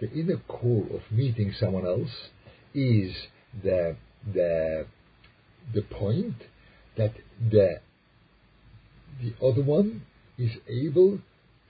The 0.00 0.10
inner 0.12 0.40
core 0.48 0.86
of 0.94 1.02
meeting 1.10 1.54
someone 1.58 1.86
else 1.86 2.28
is 2.74 3.14
the 3.62 3.96
the 4.32 4.86
the 5.74 5.82
point 5.82 6.36
that 6.96 7.14
the 7.50 7.80
the 9.22 9.34
other 9.44 9.62
one 9.62 10.02
is 10.38 10.52
able 10.68 11.18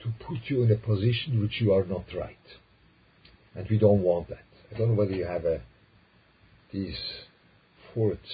to 0.03 0.13
put 0.27 0.39
you 0.49 0.63
in 0.63 0.71
a 0.71 0.77
position 0.77 1.41
which 1.41 1.61
you 1.61 1.73
are 1.73 1.85
not 1.85 2.05
right. 2.17 2.37
And 3.55 3.69
we 3.69 3.79
don't 3.79 4.03
want 4.03 4.29
that. 4.29 4.45
I 4.73 4.79
don't 4.79 4.91
know 4.91 4.95
whether 4.95 5.13
you 5.13 5.27
have 5.27 5.45
a, 5.45 5.61
these 6.73 6.97
forts 7.95 8.29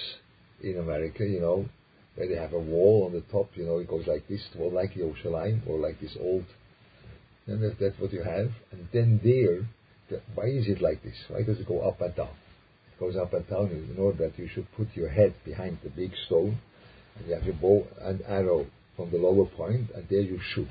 in 0.61 0.77
America, 0.77 1.25
you 1.25 1.39
know, 1.39 1.65
where 2.15 2.27
they 2.27 2.35
have 2.35 2.53
a 2.53 2.59
wall 2.59 3.05
on 3.05 3.13
the 3.13 3.21
top, 3.31 3.49
you 3.55 3.65
know, 3.65 3.77
it 3.77 3.87
goes 3.87 4.07
like 4.07 4.27
this, 4.27 4.41
well, 4.55 4.71
like 4.71 4.95
the 4.95 5.03
ocean 5.03 5.31
line, 5.31 5.61
or 5.67 5.79
like 5.79 5.99
this 5.99 6.17
old, 6.19 6.45
and 7.45 7.61
that, 7.61 7.79
that's 7.79 7.99
what 7.99 8.11
you 8.11 8.23
have. 8.23 8.51
And 8.71 8.87
then 8.91 9.19
there, 9.23 9.67
the, 10.09 10.21
why 10.33 10.45
is 10.45 10.67
it 10.67 10.81
like 10.81 11.03
this? 11.03 11.15
Why 11.27 11.43
does 11.43 11.59
it 11.59 11.67
go 11.67 11.81
up 11.81 12.01
and 12.01 12.15
down? 12.15 12.35
It 12.93 12.99
goes 12.99 13.15
up 13.15 13.33
and 13.33 13.47
down 13.47 13.69
in 13.69 13.95
order 13.99 14.27
that 14.27 14.39
you 14.39 14.49
should 14.53 14.67
put 14.75 14.87
your 14.95 15.09
head 15.09 15.35
behind 15.45 15.77
the 15.83 15.89
big 15.89 16.11
stone, 16.25 16.57
and 17.17 17.27
you 17.27 17.33
have 17.35 17.43
your 17.43 17.55
bow 17.55 17.85
and 18.01 18.21
arrow 18.27 18.65
from 18.95 19.11
the 19.11 19.17
lower 19.17 19.45
point, 19.45 19.91
and 19.93 20.07
there 20.09 20.21
you 20.21 20.39
shoot 20.55 20.67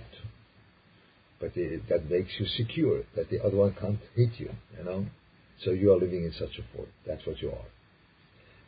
but 1.41 1.53
it, 1.55 1.89
that 1.89 2.11
makes 2.11 2.31
you 2.39 2.47
secure 2.47 3.03
that 3.15 3.31
the 3.31 3.43
other 3.43 3.57
one 3.57 3.75
can't 3.79 3.99
hit 4.15 4.31
you, 4.39 4.51
you 4.77 4.85
know. 4.85 5.07
So 5.65 5.71
you 5.71 5.93
are 5.93 5.99
living 5.99 6.25
in 6.25 6.33
such 6.33 6.59
a 6.59 6.77
fort. 6.77 6.89
That's 7.07 7.27
what 7.27 7.41
you 7.41 7.51
are. 7.51 7.65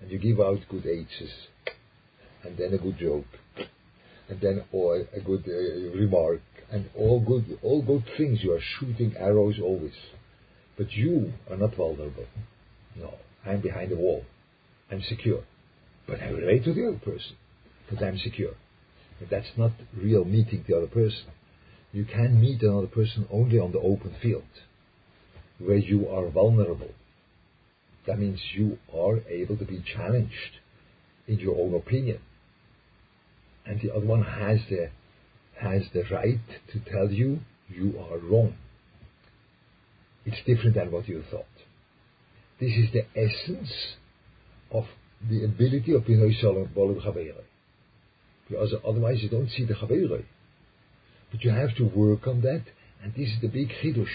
And 0.01 0.11
you 0.11 0.19
give 0.19 0.41
out 0.41 0.59
good 0.69 0.87
H's, 0.87 1.31
and 2.45 2.57
then 2.57 2.73
a 2.73 2.79
good 2.79 2.99
joke, 2.99 3.27
and 4.29 4.41
then 4.41 4.65
or 4.73 5.07
a 5.13 5.21
good 5.21 5.45
uh, 5.49 5.99
remark, 5.99 6.41
and 6.71 6.89
all 6.97 7.21
good, 7.21 7.59
all 7.63 7.83
good 7.83 8.05
things. 8.17 8.43
You 8.43 8.53
are 8.53 8.61
shooting 8.79 9.17
arrows 9.17 9.57
always, 9.63 9.99
but 10.77 10.93
you 10.93 11.33
are 11.51 11.57
not 11.57 11.75
vulnerable. 11.75 12.27
No, 12.97 13.15
I'm 13.45 13.61
behind 13.61 13.91
the 13.91 13.97
wall. 13.97 14.25
I'm 14.91 15.03
secure, 15.03 15.43
but 16.07 16.23
I 16.23 16.29
relate 16.29 16.65
to 16.65 16.73
the 16.73 16.89
other 16.89 16.99
person, 16.99 17.37
but 17.91 18.03
I'm 18.03 18.19
secure. 18.19 18.55
But 19.19 19.31
that's 19.31 19.51
not 19.57 19.73
real 19.97 20.25
meeting 20.25 20.65
the 20.69 20.77
other 20.77 20.87
person 20.87 21.25
you 21.93 22.05
can 22.05 22.41
meet 22.41 22.63
another 22.63 22.87
person 22.87 23.27
only 23.31 23.59
on 23.59 23.73
the 23.73 23.81
open 23.81 24.15
field, 24.21 24.43
where 25.59 25.79
you 25.79 26.09
are 26.09 26.29
vulnerable. 26.29 26.91
That 28.09 28.19
means 28.19 28.41
you 28.55 28.79
are 28.97 29.21
able 29.29 29.59
to 29.59 29.67
be 29.67 29.85
challenged 29.95 30.33
in 31.27 31.39
your 31.41 31.61
own 31.61 31.75
opinion. 31.75 32.21
And 33.67 33.79
the 33.83 33.95
other 33.95 34.07
one 34.07 34.23
has 34.23 34.61
the, 34.71 34.89
has 35.61 35.83
the 35.93 36.05
right 36.11 36.41
to 36.73 36.81
tell 36.91 37.13
you 37.13 37.41
you 37.69 37.99
are 38.01 38.17
wrong. 38.17 38.55
It's 40.25 40.39
different 40.47 40.75
than 40.75 40.91
what 40.91 41.07
you 41.07 41.23
thought. 41.31 41.45
This 42.59 42.71
is 42.71 42.87
the 42.95 43.05
essence 43.15 43.71
of 44.71 44.87
the 45.29 45.45
ability 45.45 45.95
of 45.95 46.05
Binoy 46.05 46.33
Shalom 46.41 46.71
Bolim 46.75 47.35
Because 48.49 48.75
otherwise 48.87 49.23
you 49.23 49.29
don't 49.29 49.51
see 49.51 49.67
the 49.67 49.75
Chaveroi. 49.75 50.25
But 51.31 51.45
you 51.45 51.51
have 51.51 51.77
to 51.77 51.85
work 51.85 52.27
on 52.27 52.41
that, 52.41 52.63
and 53.03 53.13
this 53.13 53.29
is 53.29 53.41
the 53.43 53.49
big 53.49 53.69
chidush, 53.69 54.09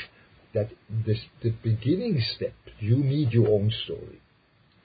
that 0.53 0.69
this, 1.05 1.19
the 1.41 1.53
beginning 1.63 2.22
step, 2.36 2.53
you 2.79 2.98
need 2.98 3.31
your 3.31 3.50
own 3.50 3.72
story. 3.83 4.22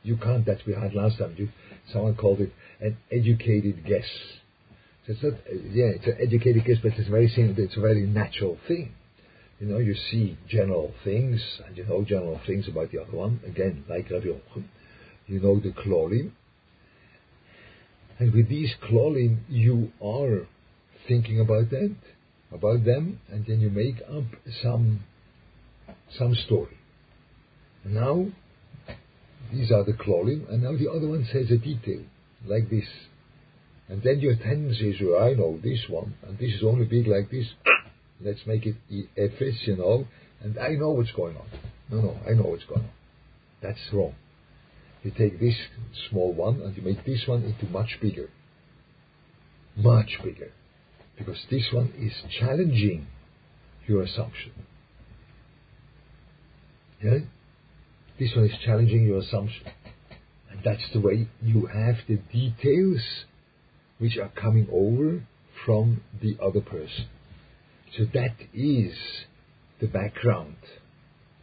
You 0.02 0.16
can't, 0.16 0.46
that 0.46 0.58
we 0.66 0.74
had 0.74 0.94
last 0.94 1.18
time, 1.18 1.34
you, 1.36 1.48
someone 1.92 2.14
called 2.14 2.40
it 2.40 2.52
an 2.80 2.96
educated 3.10 3.84
guess. 3.84 4.08
So 5.06 5.12
it's 5.12 5.22
not, 5.22 5.32
yeah, 5.72 5.90
it's 5.96 6.06
an 6.06 6.18
educated 6.20 6.64
guess, 6.64 6.76
but 6.82 6.92
it's 6.96 7.08
very 7.08 7.28
simple, 7.28 7.64
it's 7.64 7.76
a 7.76 7.80
very 7.80 8.06
natural 8.06 8.58
thing. 8.66 8.92
You 9.60 9.66
know, 9.66 9.78
you 9.78 9.94
see 10.10 10.38
general 10.48 10.94
things, 11.02 11.40
and 11.66 11.76
you 11.76 11.84
know 11.84 12.04
general 12.04 12.40
things 12.46 12.68
about 12.68 12.92
the 12.92 13.00
other 13.00 13.16
one, 13.16 13.40
again, 13.44 13.84
like 13.88 14.08
Rabbi. 14.08 14.38
You 15.26 15.40
know 15.40 15.58
the 15.58 15.72
klolim, 15.72 16.30
and 18.18 18.32
with 18.32 18.48
these 18.48 18.72
klolim, 18.88 19.38
you 19.48 19.92
are 20.02 20.46
thinking 21.08 21.40
about 21.40 21.70
that, 21.70 21.94
about 22.52 22.84
them, 22.84 23.20
and 23.30 23.44
then 23.46 23.60
you 23.60 23.70
make 23.70 23.96
up 24.08 24.24
some 24.62 25.00
some 26.16 26.34
story. 26.46 26.76
Now 27.84 28.26
these 29.52 29.70
are 29.70 29.84
the 29.84 29.92
klolim, 29.92 30.50
and 30.52 30.62
now 30.62 30.76
the 30.76 30.90
other 30.90 31.08
one 31.08 31.26
says 31.32 31.50
a 31.50 31.56
detail 31.56 32.02
like 32.46 32.70
this. 32.70 32.86
And 33.88 34.02
then 34.02 34.20
your 34.20 34.36
tendency 34.36 34.90
is, 34.90 34.96
well, 35.00 35.22
I 35.22 35.32
know 35.32 35.58
this 35.62 35.80
one, 35.88 36.14
and 36.26 36.38
this 36.38 36.52
is 36.52 36.62
only 36.62 36.84
big 36.84 37.06
like 37.06 37.30
this. 37.30 37.46
Let's 38.20 38.40
make 38.46 38.66
it 38.66 38.76
effic, 39.16 39.66
you 39.66 39.76
know, 39.76 40.06
and 40.42 40.58
I 40.58 40.70
know 40.70 40.90
what's 40.90 41.12
going 41.12 41.36
on. 41.36 41.46
No, 41.90 42.00
no, 42.02 42.16
I 42.28 42.34
know 42.34 42.50
what's 42.50 42.64
going 42.64 42.82
on. 42.82 42.90
That's 43.62 43.78
wrong. 43.92 44.14
You 45.02 45.12
take 45.16 45.40
this 45.40 45.56
small 46.10 46.32
one 46.34 46.60
and 46.60 46.76
you 46.76 46.82
make 46.82 47.04
this 47.06 47.24
one 47.26 47.44
into 47.44 47.66
much 47.72 47.98
bigger. 48.02 48.28
Much 49.76 50.18
bigger 50.22 50.52
because 51.16 51.38
this 51.50 51.68
one 51.72 51.92
is 51.98 52.12
challenging 52.38 53.06
your 53.86 54.02
assumption. 54.02 54.52
Yeah? 57.02 57.18
This 58.18 58.34
one 58.34 58.46
is 58.46 58.56
challenging 58.64 59.04
your 59.04 59.18
assumption. 59.18 59.62
And 60.50 60.60
that's 60.64 60.90
the 60.92 61.00
way 61.00 61.28
you 61.42 61.66
have 61.66 61.96
the 62.08 62.16
details 62.32 63.00
which 63.98 64.16
are 64.16 64.30
coming 64.30 64.66
over 64.72 65.22
from 65.64 66.00
the 66.20 66.36
other 66.42 66.60
person. 66.60 67.06
So 67.96 68.04
that 68.14 68.34
is 68.54 68.94
the 69.80 69.86
background 69.86 70.56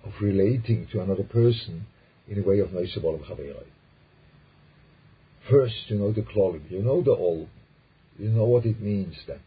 of 0.03 0.13
relating 0.21 0.87
to 0.91 1.01
another 1.01 1.23
person 1.23 1.87
in 2.27 2.39
a 2.39 2.47
way 2.47 2.59
of 2.59 2.69
Noisabolam 2.69 3.25
Chaviroi. 3.25 3.65
First, 5.49 5.75
you 5.87 5.97
know 5.97 6.11
the 6.11 6.21
klolim, 6.21 6.69
you 6.71 6.81
know 6.81 7.01
the 7.01 7.11
all, 7.11 7.47
you 8.17 8.29
know 8.29 8.45
what 8.45 8.65
it 8.65 8.81
means 8.81 9.15
that 9.27 9.41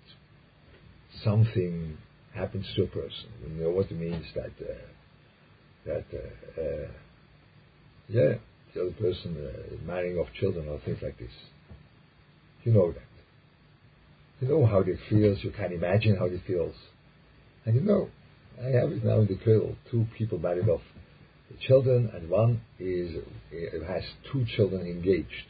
something 1.24 1.98
happens 2.34 2.66
to 2.76 2.84
a 2.84 2.86
person. 2.86 3.28
You 3.42 3.64
know 3.64 3.70
what 3.70 3.90
it 3.90 3.98
means 3.98 4.24
that 4.34 4.52
uh, 4.64 4.74
that 5.88 6.04
uh, 6.12 6.61
uh, 6.61 6.88
yeah, 8.09 8.35
the 8.75 8.83
other 8.83 8.92
person 8.92 9.37
uh, 9.37 9.87
marrying 9.87 10.18
off 10.18 10.28
children 10.38 10.68
or 10.68 10.78
things 10.85 10.99
like 11.02 11.18
this. 11.18 11.33
You 12.64 12.73
know 12.73 12.92
that. 12.92 13.02
You 14.40 14.49
know 14.49 14.66
how 14.66 14.80
it 14.80 14.99
feels. 15.09 15.42
You 15.42 15.50
can 15.50 15.73
imagine 15.73 16.16
how 16.16 16.26
it 16.26 16.40
feels, 16.47 16.75
and 17.64 17.75
you 17.75 17.80
know. 17.80 18.09
I 18.61 18.71
have 18.71 18.90
it 18.90 19.04
now 19.04 19.21
in 19.21 19.28
the 19.28 19.37
cradle. 19.37 19.76
Two 19.88 20.07
people 20.16 20.38
married 20.38 20.68
off 20.68 20.80
children, 21.66 22.11
and 22.12 22.28
one 22.28 22.61
is 22.78 23.14
has 23.87 24.02
two 24.33 24.45
children 24.57 24.87
engaged. 24.87 25.47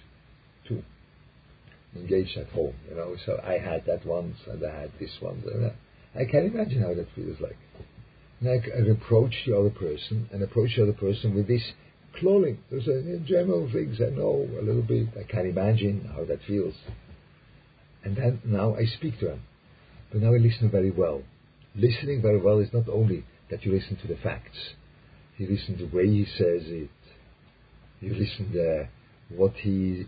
Two 0.66 0.82
engaged 1.96 2.36
at 2.36 2.48
home. 2.48 2.74
You 2.88 2.96
know, 2.96 3.16
so 3.24 3.40
I 3.42 3.58
had 3.58 3.86
that 3.86 4.04
once, 4.06 4.36
and 4.46 4.62
I 4.64 4.80
had 4.82 4.90
this 5.00 5.10
one. 5.20 5.42
I 6.14 6.24
can 6.24 6.46
imagine 6.46 6.82
how 6.82 6.94
that 6.94 7.06
feels 7.14 7.40
like. 7.40 7.56
And 8.40 8.48
I, 8.48 8.92
approach 8.92 9.34
the 9.46 9.58
other 9.58 9.70
person 9.70 10.28
and 10.32 10.42
approach 10.42 10.76
the 10.76 10.84
other 10.84 10.92
person 10.92 11.34
with 11.34 11.48
this 11.48 11.62
clothing. 12.18 12.58
Those 12.70 12.86
are 12.86 13.18
general 13.20 13.68
things 13.72 13.98
I 14.00 14.10
know 14.10 14.48
a 14.58 14.62
little 14.62 14.82
bit. 14.82 15.08
I 15.18 15.24
can 15.30 15.46
imagine 15.46 16.10
how 16.14 16.24
that 16.24 16.40
feels. 16.46 16.74
And 18.04 18.16
then 18.16 18.40
now 18.44 18.76
I 18.76 18.84
speak 18.84 19.18
to 19.20 19.32
him. 19.32 19.42
But 20.12 20.22
now 20.22 20.34
I 20.34 20.38
listen 20.38 20.70
very 20.70 20.90
well. 20.90 21.22
Listening 21.74 22.22
very 22.22 22.40
well 22.40 22.58
is 22.58 22.72
not 22.72 22.88
only 22.88 23.24
that 23.50 23.64
you 23.64 23.72
listen 23.72 23.96
to 23.96 24.08
the 24.08 24.16
facts, 24.16 24.58
you 25.36 25.46
listen 25.48 25.78
to 25.78 25.86
the 25.86 25.96
way 25.96 26.06
he 26.06 26.24
says 26.24 26.62
it, 26.66 26.90
you 28.00 28.14
listen 28.14 28.52
to 28.52 28.88
what 29.36 29.52
he 29.54 30.06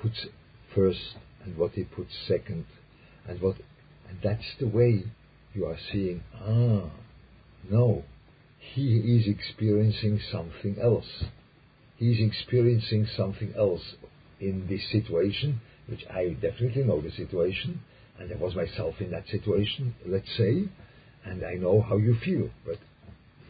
puts 0.00 0.26
first 0.74 1.16
and 1.44 1.56
what 1.56 1.72
he 1.72 1.84
puts 1.84 2.10
second, 2.26 2.66
and 3.26 3.40
what, 3.40 3.56
and 4.08 4.18
that's 4.22 4.56
the 4.60 4.66
way 4.66 5.04
you 5.54 5.66
are 5.66 5.78
seeing, 5.92 6.22
ah, 6.34 6.90
no, 7.70 8.04
he 8.74 8.96
is 8.96 9.26
experiencing 9.26 10.20
something 10.30 10.76
else. 10.80 11.24
He's 11.96 12.20
experiencing 12.20 13.06
something 13.16 13.54
else 13.56 13.82
in 14.40 14.66
this 14.68 14.82
situation, 14.90 15.60
which 15.86 16.04
I 16.10 16.36
definitely 16.40 16.84
know 16.84 17.00
the 17.00 17.10
situation, 17.10 17.80
and 18.18 18.32
I 18.32 18.36
was 18.36 18.54
myself 18.54 18.94
in 19.00 19.10
that 19.10 19.28
situation, 19.28 19.94
let's 20.06 20.36
say, 20.36 20.68
and 21.24 21.44
I 21.44 21.54
know 21.54 21.80
how 21.80 21.96
you 21.96 22.16
feel, 22.24 22.50
but 22.64 22.78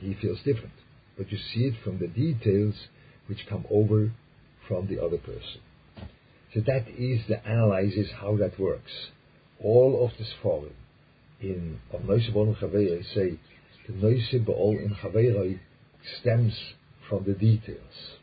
he 0.01 0.15
feels 0.15 0.39
different. 0.39 0.73
But 1.17 1.31
you 1.33 1.39
see 1.53 1.65
it 1.65 1.75
from 1.83 1.99
the 1.99 2.07
details 2.07 2.75
which 3.27 3.47
come 3.49 3.65
over 3.71 4.13
from 4.67 4.87
the 4.87 5.03
other 5.03 5.19
person. 5.19 5.61
So 6.55 6.61
that 6.61 6.89
is 6.89 7.21
the 7.29 7.45
analysis 7.45 8.09
how 8.21 8.37
that 8.37 8.59
works. 8.59 8.93
All 9.63 10.05
of 10.05 10.17
this 10.19 10.33
fallen 10.43 10.75
in 11.41 11.81
of 11.93 12.05
Noise 12.05 12.29
Bon 12.33 12.57
say 13.15 13.39
the 13.89 13.95
Noise 13.95 14.35
Baal 14.47 14.77
in 14.79 14.95
Chaveiroi 15.03 15.59
stems 16.21 16.53
from 17.09 17.25
the 17.25 17.33
details. 17.33 18.19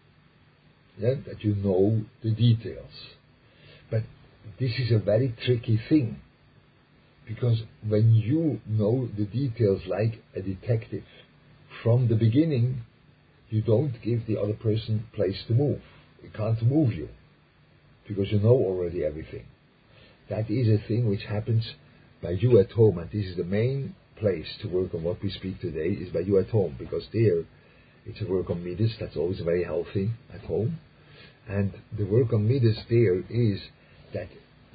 Yeah, 0.98 1.16
that 1.28 1.44
you 1.44 1.56
know 1.56 2.04
the 2.24 2.32
details. 2.32 2.92
But 3.90 4.04
this 4.60 4.72
is 4.80 4.92
a 4.92 5.00
very 5.00 5.36
tricky 5.44 5.80
thing 5.90 6.22
because 7.28 7.64
when 7.86 8.14
you 8.14 8.62
know 8.68 9.10
the 9.18 9.26
details 9.26 9.82
like 9.88 10.22
a 10.36 10.42
detective 10.42 11.04
from 11.84 12.08
the 12.08 12.16
beginning, 12.16 12.84
you 13.50 13.62
don't 13.62 14.02
give 14.04 14.26
the 14.28 14.40
other 14.40 14.54
person 14.54 15.06
place 15.14 15.44
to 15.48 15.54
move. 15.54 15.82
It 16.24 16.34
can't 16.34 16.62
move 16.64 16.94
you 16.94 17.10
because 18.08 18.32
you 18.32 18.40
know 18.40 18.50
already 18.50 19.04
everything. 19.04 19.46
That 20.30 20.50
is 20.50 20.68
a 20.68 20.88
thing 20.88 21.10
which 21.10 21.24
happens 21.24 21.66
by 22.22 22.32
you 22.32 22.60
at 22.60 22.72
home, 22.72 22.98
and 23.00 23.10
this 23.12 23.26
is 23.26 23.38
the 23.38 23.44
main 23.44 23.96
place 24.20 24.48
to 24.62 24.68
work 24.68 24.94
on 24.94 25.04
what 25.04 25.22
we 25.22 25.30
speak 25.30 25.60
today 25.60 25.90
is 25.90 26.12
by 26.12 26.20
you 26.20 26.40
at 26.40 26.50
home 26.50 26.76
because 26.78 27.04
there 27.14 27.44
it's 28.06 28.22
a 28.22 28.26
work 28.26 28.50
on 28.50 28.64
midas 28.64 28.96
that's 29.00 29.18
always 29.18 29.40
very 29.40 29.64
healthy 29.64 30.12
at 30.34 30.42
home, 30.42 30.78
and 31.48 31.74
the 31.98 32.06
work 32.06 32.32
on 32.34 32.48
midas 32.48 32.78
there 32.90 33.20
is 33.30 33.60
that 34.14 34.28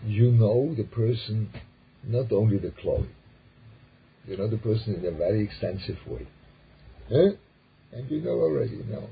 you 0.05 0.33
know 0.33 0.75
the 0.75 0.85
person 0.85 1.51
not 2.03 2.33
only 2.33 2.59
the 2.59 2.73
clothing. 2.81 3.15
You 4.27 4.37
know 4.37 4.49
the 4.49 4.59
person 4.59 4.97
in 4.97 5.07
a 5.07 5.17
very 5.17 5.45
extensive 5.45 5.99
way. 6.07 6.27
Eh? 7.11 7.31
And 7.93 8.11
you 8.11 8.21
know 8.21 8.33
already, 8.33 8.77
you 8.77 8.85
know. 8.85 9.09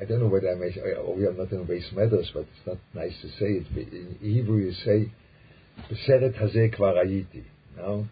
I 0.00 0.04
don't 0.04 0.20
know 0.20 0.28
whether 0.28 0.50
I 0.50 0.54
may 0.54 0.72
say, 0.72 0.80
oh, 0.96 1.14
we 1.16 1.24
are 1.24 1.32
not 1.32 1.50
in 1.50 1.64
base 1.64 1.86
matters, 1.92 2.30
but 2.32 2.42
it's 2.42 2.66
not 2.66 2.78
nice 2.94 3.14
to 3.22 3.28
say 3.30 3.62
it. 3.62 3.66
In 3.76 4.18
Hebrew 4.20 4.58
you 4.58 4.72
say, 4.72 5.12
Beseret 5.90 6.36
hazeh 6.36 6.74
kvar 6.74 6.94
No? 7.76 8.08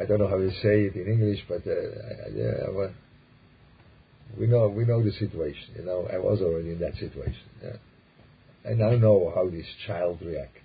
I 0.00 0.04
don't 0.04 0.18
know 0.18 0.28
how 0.28 0.38
you 0.38 0.50
say 0.62 0.84
it 0.84 0.94
in 0.94 1.06
English, 1.06 1.40
but 1.48 1.66
uh, 1.66 2.30
yeah, 2.34 2.70
well, 2.70 2.92
we 4.38 4.46
know 4.46 4.68
we 4.68 4.84
know 4.84 5.02
the 5.02 5.12
situation. 5.12 5.74
You 5.76 5.84
know, 5.84 6.08
I 6.12 6.18
was 6.18 6.40
already 6.40 6.70
in 6.70 6.80
that 6.80 6.94
situation. 6.94 7.48
Yeah. 7.62 7.76
And 8.64 8.82
I 8.82 8.94
know 8.94 9.32
how 9.34 9.50
this 9.50 9.66
child 9.86 10.20
reacts 10.22 10.60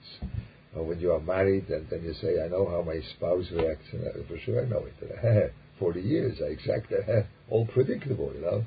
or 0.78 0.84
when 0.84 1.00
you 1.00 1.12
are 1.12 1.20
married 1.20 1.68
and 1.70 1.88
then 1.90 2.04
you 2.04 2.14
say, 2.22 2.42
I 2.44 2.48
know 2.48 2.70
how 2.70 2.84
my 2.84 3.02
spouse 3.16 3.46
reacts, 3.52 3.88
and 3.92 4.28
for 4.28 4.38
sure 4.40 4.64
I 4.64 4.70
know 4.70 4.86
it. 4.86 5.54
Forty 5.80 6.02
years, 6.02 6.38
I 6.42 6.50
exactly 6.50 6.98
all 7.50 7.66
predictable, 7.68 8.32
you 8.34 8.42
know, 8.42 8.66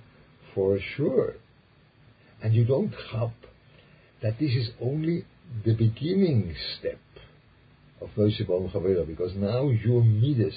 for 0.55 0.79
sure. 0.97 1.35
And 2.43 2.55
you 2.55 2.65
don't 2.65 2.95
hop 3.11 3.33
that 4.23 4.39
this 4.39 4.53
is 4.53 4.71
only 4.81 5.25
the 5.65 5.75
beginning 5.75 6.55
step 6.79 6.99
of 8.01 8.09
Moshe 8.17 8.45
Chavera, 8.47 9.07
because 9.07 9.33
now 9.35 9.69
your 9.69 10.03
midas 10.03 10.55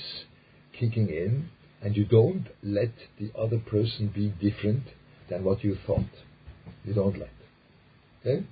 kicking 0.77 1.09
in, 1.09 1.49
and 1.81 1.95
you 1.97 2.05
don't 2.05 2.47
let 2.63 2.91
the 3.19 3.31
other 3.37 3.59
person 3.59 4.11
be 4.13 4.29
different 4.41 4.83
than 5.29 5.43
what 5.43 5.63
you 5.63 5.77
thought. 5.85 6.05
You 6.85 6.93
don't 6.93 7.19
let. 7.19 7.29
Okay? 8.21 8.45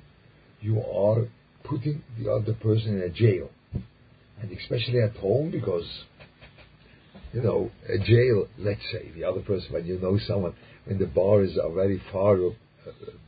You 0.60 0.82
are 0.82 1.28
putting 1.64 2.04
the 2.20 2.32
other 2.32 2.54
person 2.54 2.98
in 2.98 3.04
a 3.04 3.10
jail. 3.10 3.50
And 4.42 4.52
especially 4.52 5.00
at 5.02 5.16
home, 5.18 5.52
because, 5.52 5.88
you 7.32 7.42
know, 7.42 7.72
a 7.88 7.98
jail, 8.00 8.48
let's 8.58 8.82
say, 8.92 9.12
the 9.16 9.24
other 9.24 9.42
person, 9.42 9.72
when 9.72 9.86
you 9.86 9.98
know 10.00 10.20
someone, 10.28 10.54
when 10.86 11.00
the 11.00 11.06
bars 11.06 11.58
are 11.64 11.72
very 11.72 12.02
far, 12.12 12.36
uh, 12.36 12.52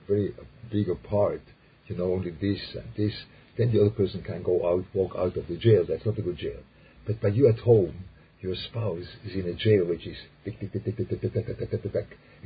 very 0.08 0.34
big 0.71 0.89
apart, 0.89 1.41
you 1.88 1.95
know, 1.95 2.12
only 2.13 2.32
this 2.32 2.60
and 2.73 2.86
this, 2.97 3.13
then 3.58 3.72
the 3.72 3.82
other 3.82 3.92
person 3.92 4.24
can 4.24 4.44
go 4.44 4.68
out, 4.68 4.86
walk 4.94 5.13
out 5.18 5.38
of 5.38 5.48
the 5.48 5.58
jail. 5.58 5.86
That's 5.88 6.06
not 6.06 6.18
a 6.18 6.22
good 6.22 6.38
jail. 6.38 6.60
But 7.06 7.22
by 7.22 7.30
you 7.30 7.48
at 7.48 7.60
home, 7.60 8.06
your 8.42 8.56
spouse 8.56 9.08
is 9.26 9.34
in 9.34 9.48
a 9.48 9.54
jail 9.54 9.86
which 9.86 10.06
is 10.06 10.18
it 10.46 10.56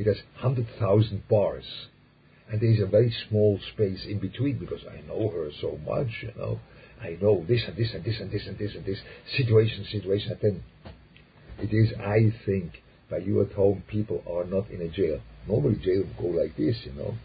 has 0.05 0.17
hundred 0.35 0.67
thousand 0.79 1.27
bars 1.27 1.65
and 2.49 2.61
there 2.61 2.71
is 2.71 2.81
a 2.81 2.85
very 2.85 3.13
small 3.27 3.59
space 3.73 4.05
in 4.07 4.19
between 4.19 4.57
because 4.57 4.81
I 4.89 5.01
know 5.07 5.29
her 5.29 5.49
so 5.59 5.77
much, 5.85 6.07
you 6.21 6.31
know. 6.37 6.59
I 7.01 7.17
know 7.21 7.45
this 7.47 7.61
and 7.67 7.75
this 7.75 7.91
and 7.93 8.03
this 8.03 8.19
and 8.19 8.31
this 8.31 8.47
and 8.47 8.57
this 8.57 8.73
and 8.73 8.85
this 8.85 8.97
situation, 9.35 9.85
situation. 9.91 10.31
And 10.31 10.41
then 10.41 10.63
it 11.59 11.73
is, 11.73 11.91
I 11.99 12.33
think, 12.45 12.81
by 13.09 13.17
you 13.17 13.41
at 13.41 13.51
home, 13.51 13.83
people 13.87 14.23
are 14.27 14.45
not 14.45 14.69
in 14.71 14.81
a 14.81 14.87
jail. 14.87 15.19
Normally, 15.47 15.75
jail 15.75 16.05
go 16.17 16.27
like 16.27 16.55
this, 16.55 16.77
you 16.85 16.93
know. 16.93 17.15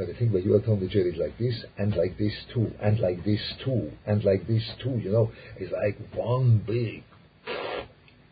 But 0.00 0.08
I 0.08 0.18
think 0.18 0.32
by 0.32 0.38
you 0.38 0.54
are 0.54 0.60
telling 0.60 0.80
the 0.80 0.86
is 0.86 1.18
like 1.18 1.36
this, 1.36 1.62
and 1.76 1.94
like 1.94 2.16
this 2.16 2.32
too, 2.54 2.72
and 2.80 2.98
like 3.00 3.22
this 3.22 3.42
too, 3.62 3.92
and 4.06 4.24
like 4.24 4.46
this 4.46 4.62
too, 4.82 4.98
you 4.98 5.12
know. 5.12 5.30
It's 5.58 5.70
like 5.72 5.98
one 6.14 6.64
big. 6.66 7.04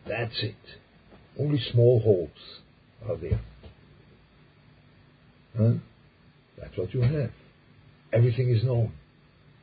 That's 0.09 0.43
it. 0.43 0.57
Only 1.39 1.61
small 1.71 2.01
holes 2.01 2.31
are 3.07 3.19
there. 3.19 3.39
Huh? 5.59 5.73
That's 6.59 6.75
what 6.79 6.95
you 6.95 7.03
have. 7.03 7.33
Everything 8.15 8.49
is 8.49 8.65
known. 8.65 8.95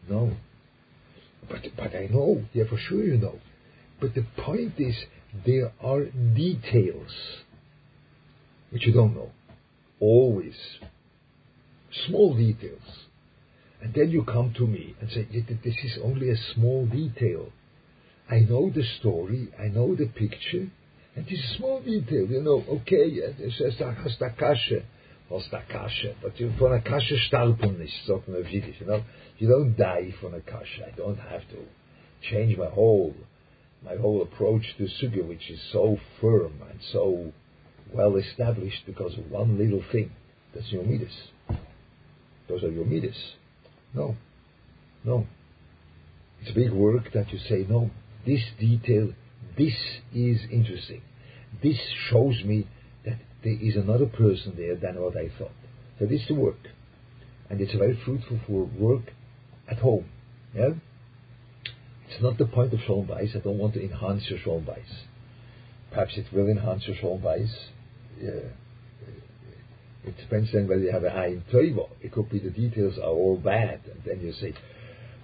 No. 0.08 0.38
But, 1.50 1.64
but 1.76 1.96
I 1.96 2.06
know. 2.12 2.46
Yeah, 2.54 2.66
for 2.70 2.78
sure 2.78 3.04
you 3.04 3.18
know. 3.18 3.40
But 4.00 4.14
the 4.14 4.28
point 4.44 4.74
is, 4.78 4.96
there 5.44 5.72
are 5.82 6.04
details 6.04 7.12
which 8.70 8.86
you 8.86 8.94
don't 8.94 9.16
know. 9.16 9.32
Always. 10.00 10.54
Small 12.08 12.36
details. 12.36 12.82
And 13.82 13.94
then 13.94 14.10
you 14.10 14.24
come 14.24 14.54
to 14.58 14.68
me 14.68 14.96
and 15.00 15.10
say, 15.10 15.28
this 15.32 15.76
is 15.84 16.00
only 16.04 16.30
a 16.30 16.38
small 16.54 16.86
detail. 16.86 17.52
I 18.30 18.40
know 18.40 18.70
the 18.70 18.84
story, 19.00 19.50
I 19.60 19.68
know 19.68 19.96
the 19.96 20.08
picture, 20.08 20.72
and 21.16 21.26
this 21.26 21.40
is 21.40 21.58
small 21.58 21.82
detail, 21.82 22.26
you 22.26 22.42
know, 22.42 22.64
okay, 22.68 23.06
it's 23.06 23.58
just 23.58 23.80
a 23.80 23.96
kasha 24.40 24.84
der 25.30 25.64
Kasche. 25.72 26.16
But 26.22 26.40
you, 26.40 26.52
von 26.60 26.74
a 26.74 26.82
Kasche 26.82 27.18
starb 27.30 27.60
man 27.60 27.80
nicht, 27.80 28.06
sagt 28.06 28.28
man 28.28 28.46
you 28.50 28.86
know. 28.86 29.04
You 29.38 29.50
don't 29.50 29.76
die 29.76 30.14
from 30.22 30.34
a 30.34 30.40
Kasche. 30.40 30.88
I 30.88 30.92
don't 30.96 31.18
have 31.18 31.42
to 31.50 31.58
change 32.30 32.58
my 32.58 32.70
whole 32.70 33.14
my 33.84 33.96
whole 33.98 34.24
approach 34.24 34.64
to 34.78 34.88
sugya, 35.02 35.28
which 35.28 35.50
is 35.50 35.60
so 35.72 35.98
firm 36.20 36.54
and 36.70 36.80
so 36.92 37.32
well 37.94 38.16
established 38.16 38.84
because 38.86 39.16
of 39.18 39.30
one 39.30 39.58
little 39.58 39.84
thing. 39.92 40.12
That's 40.54 40.72
your 40.72 40.84
midas. 40.84 41.12
Those 42.48 42.64
are 42.64 42.72
your 42.72 42.86
midas. 42.86 43.18
No. 43.94 44.16
No. 45.04 45.26
It's 46.42 46.52
big 46.52 46.72
work 46.72 47.12
that 47.14 47.32
you 47.32 47.40
say, 47.40 47.66
no, 47.68 47.90
this 48.26 48.42
detail, 48.60 49.14
this 49.58 49.74
is 50.14 50.40
interesting. 50.52 51.02
This 51.64 51.80
shows 52.10 52.44
me 52.44 52.68
that 53.06 53.20
there 53.44 53.58
is 53.60 53.76
another 53.76 54.06
person 54.06 54.54
there 54.58 54.76
than 54.76 55.02
what 55.02 55.16
I 55.18 55.30
thought. 55.38 55.52
So 56.00 56.06
this 56.06 56.22
is 56.22 56.28
the 56.28 56.36
work. 56.36 56.70
And 57.50 57.62
it's 57.62 57.74
very 57.74 58.00
fruitful 58.04 58.40
for 58.48 58.66
work 58.66 59.14
at 59.70 59.78
home. 59.78 60.06
Yeah? 60.54 60.70
It's 62.10 62.22
not 62.22 62.38
the 62.38 62.46
point 62.46 62.74
of 62.74 62.80
Shalom 62.86 63.08
Bais. 63.08 63.36
I 63.36 63.40
don't 63.40 63.58
want 63.58 63.74
to 63.76 63.84
enhance 63.84 64.24
your 64.30 64.40
Shalom 64.40 64.66
Bais. 64.66 65.06
Perhaps 65.92 66.18
it 66.18 66.26
will 66.34 66.48
enhance 66.48 66.86
your 66.88 66.96
Shalom 66.98 67.22
Bais. 67.22 67.50
Yeah. 68.22 68.50
It 70.06 70.18
depends 70.18 70.52
then 70.54 70.68
whether 70.68 70.82
you 70.82 70.92
have 70.92 71.04
an 71.04 71.12
eye 71.14 71.28
in 71.28 71.44
Toivo. 71.52 71.90
It 72.02 72.12
could 72.12 72.30
be 72.30 72.40
the 72.40 72.50
details 72.50 72.98
are 72.98 73.10
all 73.10 73.38
bad. 73.38 73.82
And 73.92 74.02
then 74.06 74.22
you 74.22 74.34
say, 74.34 74.54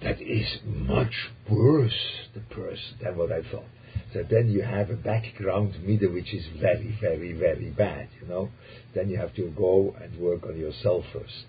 that 0.02 0.20
is 0.20 0.58
much 0.64 1.30
worse, 1.48 1.92
the 2.34 2.40
person, 2.40 2.96
than 3.02 3.16
what 3.16 3.30
I 3.30 3.42
thought. 3.42 3.64
So 4.12 4.24
then 4.28 4.50
you 4.50 4.62
have 4.62 4.90
a 4.90 4.96
background 4.96 5.74
middle 5.84 6.12
which 6.12 6.34
is 6.34 6.44
very, 6.60 6.96
very, 7.00 7.32
very 7.32 7.70
bad, 7.70 8.08
you 8.20 8.26
know. 8.28 8.50
Then 8.94 9.08
you 9.08 9.18
have 9.18 9.34
to 9.36 9.50
go 9.56 9.94
and 10.02 10.18
work 10.18 10.44
on 10.44 10.58
yourself 10.58 11.04
first. 11.12 11.46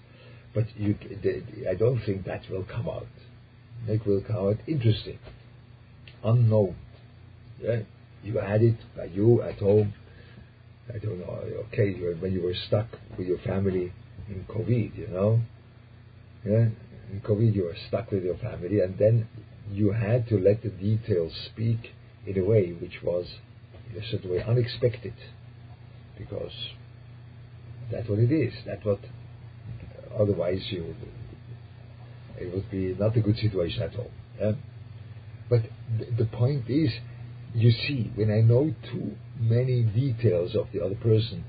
But 0.54 0.65
you, 0.78 0.96
I 1.69 1.74
don't 1.74 2.00
think 2.06 2.26
that 2.26 2.43
will 2.50 2.63
come 2.63 2.88
out. 2.88 3.08
It 3.88 4.06
will 4.06 4.22
come 4.22 4.38
out 4.38 4.58
interesting, 4.67 5.19
unknown. 6.24 6.76
Yeah? 7.62 7.82
You 8.24 8.38
had 8.38 8.62
it 8.62 8.78
by 8.96 9.06
you 9.06 9.41
at 9.41 9.56
home. 9.56 9.93
I 10.89 10.98
don't 10.98 11.19
know. 11.19 11.39
Okay, 11.67 11.93
when 12.19 12.34
you 12.34 12.41
were 12.41 12.54
stuck 12.67 12.88
with 13.17 13.28
your 13.28 13.39
family 13.39 13.93
in 14.28 14.46
COVID, 14.50 14.98
you 14.98 15.08
know. 15.08 15.41
Yeah, 16.46 16.67
in 17.12 17.22
COVID 17.24 17.54
you 17.54 17.63
were 17.63 17.78
stuck 17.88 18.12
with 18.12 18.24
your 18.24 18.38
family, 18.38 18.82
and 18.82 18.98
then 18.98 19.28
you 19.72 19.91
had 19.91 20.28
to 20.30 20.38
let 20.38 20.62
the 20.62 20.69
details 20.69 21.34
speak 21.52 21.91
in 22.26 22.38
a 22.38 22.43
way 22.43 22.72
which 22.72 23.02
was, 23.04 23.26
in 23.91 24.02
a 24.02 24.06
certain 24.06 24.30
way, 24.30 24.43
unexpected, 24.43 25.13
because 26.17 26.52
that's 27.91 28.10
what 28.10 28.19
it 28.19 28.32
is. 28.32 28.54
That's 28.65 28.84
what. 28.84 29.00
Uh, 29.00 30.22
otherwise, 30.22 30.62
you 30.69 30.96
it 32.38 32.54
would 32.54 32.69
be 32.69 32.96
not 33.00 33.15
a 33.15 33.22
good 33.22 33.38
situation 33.38 33.84
at 33.84 33.96
all. 33.98 34.12
Yeah? 34.39 34.54
But 35.50 35.62
th- 35.98 36.17
the 36.17 36.26
point 36.26 36.69
is, 36.69 36.91
you 37.54 37.72
see, 37.72 38.12
when 38.16 38.32
I 38.32 38.42
know 38.42 38.74
too 38.92 39.16
many 39.39 39.84
details 39.84 40.56
of 40.56 40.68
the 40.74 40.84
other 40.84 40.96
person, 40.96 41.44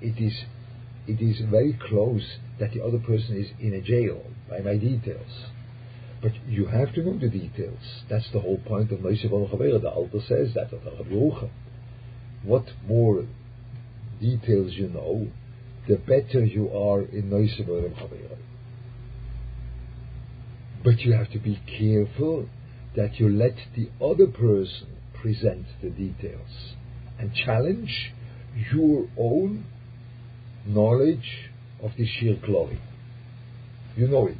it 0.00 0.22
is 0.22 0.44
it 1.06 1.20
is 1.20 1.40
very 1.50 1.78
close 1.88 2.22
that 2.60 2.72
the 2.72 2.82
other 2.82 2.98
person 2.98 3.36
is 3.36 3.50
in 3.58 3.74
a 3.74 3.80
jail 3.80 4.22
by 4.48 4.60
my 4.60 4.76
details. 4.76 5.46
But 6.22 6.32
you 6.46 6.66
have 6.66 6.94
to 6.94 7.02
know 7.02 7.18
the 7.18 7.28
details. 7.28 7.80
That's 8.08 8.30
the 8.32 8.40
whole 8.40 8.58
point 8.58 8.92
of 8.92 9.00
Noise 9.00 9.22
Chavera. 9.22 9.80
The 9.80 9.88
Alter 9.88 10.20
says 10.28 10.54
that, 10.54 10.70
What 12.44 12.66
more 12.86 13.26
details 14.20 14.72
you 14.74 14.88
know, 14.88 15.28
the 15.88 15.96
better 15.96 16.44
you 16.44 16.68
are 16.68 17.02
in 17.02 17.30
Noise 17.30 17.56
Chavera. 17.58 18.36
But 20.84 21.00
you 21.00 21.12
have 21.12 21.30
to 21.32 21.38
be 21.38 21.58
careful 21.66 22.48
that 22.94 23.18
you 23.18 23.28
let 23.28 23.56
the 23.74 23.88
other 24.04 24.26
person 24.26 24.99
present 25.20 25.66
the 25.82 25.90
details 25.90 26.74
and 27.18 27.34
challenge 27.34 28.12
your 28.72 29.06
own 29.18 29.64
knowledge 30.66 31.50
of 31.82 31.90
the 31.96 32.06
shir 32.06 32.36
kloli. 32.46 32.78
You 33.96 34.08
know 34.08 34.26
it. 34.26 34.36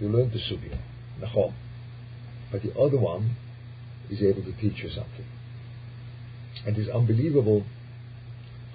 You 0.00 0.08
learn 0.08 0.30
the 0.30 0.38
sugya, 0.38 0.78
nachon. 1.20 1.54
But 2.50 2.62
the 2.62 2.72
other 2.78 2.98
one 2.98 3.36
is 4.10 4.22
able 4.22 4.42
to 4.42 4.52
teach 4.52 4.82
you 4.82 4.90
something. 4.90 5.26
And 6.66 6.76
it's 6.76 6.90
unbelievable 6.90 7.64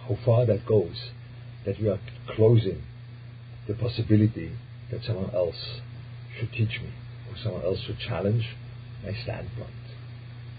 how 0.07 0.17
far 0.25 0.45
that 0.45 0.65
goes, 0.65 1.11
that 1.65 1.79
we 1.79 1.89
are 1.89 1.99
closing 2.35 2.81
the 3.67 3.73
possibility 3.73 4.51
that 4.91 5.03
someone 5.03 5.33
else 5.33 5.79
should 6.37 6.51
teach 6.51 6.81
me, 6.81 6.91
or 7.29 7.37
someone 7.41 7.63
else 7.63 7.79
should 7.85 7.99
challenge 7.99 8.45
my 9.03 9.13
standpoint. 9.23 9.80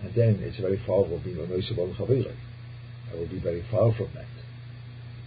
And 0.03 0.15
then 0.15 0.41
it's 0.43 0.59
very 0.59 0.79
far 0.87 1.05
from 1.05 1.23
being 1.23 1.38
a 1.38 1.47
noisable 1.47 1.95
I 1.97 3.15
will 3.15 3.29
be 3.29 3.38
very 3.38 3.65
far 3.71 3.93
from 3.93 4.09
that. 4.15 4.27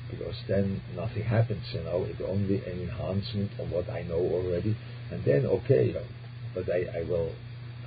Because 0.10 0.36
then 0.48 0.82
nothing 0.96 1.24
happens, 1.24 1.64
you 1.74 1.84
know, 1.84 2.04
it's 2.04 2.22
only 2.22 2.58
an 2.66 2.82
enhancement 2.82 3.52
of 3.60 3.72
what 3.72 3.90
I 3.90 4.04
know 4.04 4.20
already, 4.20 4.76
and 5.12 5.24
then 5.24 5.46
okay, 5.46 5.88
you 5.88 5.94
know, 5.94 6.06
but 6.54 6.70
I, 6.70 7.00
I 7.00 7.04
will, 7.04 7.32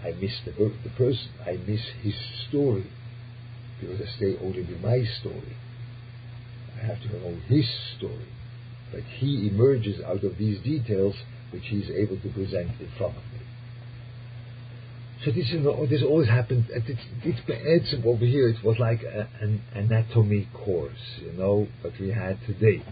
I 0.05 0.12
miss 0.12 0.33
the, 0.44 0.51
the 0.53 0.90
person, 0.96 1.29
I 1.46 1.59
miss 1.66 1.81
his 2.03 2.14
story, 2.48 2.90
because 3.81 4.01
I 4.01 4.16
stay 4.16 4.37
only 4.42 4.62
with 4.62 4.81
my 4.81 5.05
story. 5.20 5.57
I 6.77 6.87
have 6.87 7.01
to 7.03 7.09
know 7.18 7.37
his 7.46 7.66
story, 7.96 8.29
but 8.92 9.03
he 9.03 9.48
emerges 9.48 10.03
out 10.03 10.24
of 10.24 10.38
these 10.38 10.61
details 10.62 11.14
which 11.53 11.66
he 11.66 11.79
is 11.79 11.90
able 11.90 12.20
to 12.20 12.29
present 12.31 12.81
in 12.81 12.88
front 12.96 13.16
of 13.16 13.22
me. 13.33 13.38
So 15.24 15.33
this 15.33 15.50
is 15.50 15.64
this 15.90 16.02
always 16.04 16.28
happened. 16.28 16.66
It's, 16.70 17.00
it's 17.24 17.40
it's 17.48 18.07
over 18.07 18.24
here. 18.24 18.48
It 18.48 18.62
was 18.64 18.78
like 18.78 19.02
a, 19.02 19.28
an 19.40 19.62
anatomy 19.74 20.48
course, 20.54 21.18
you 21.20 21.33
know, 21.33 21.66
what 21.83 21.94
we 21.98 22.11
had 22.11 22.38
today, 22.46 22.85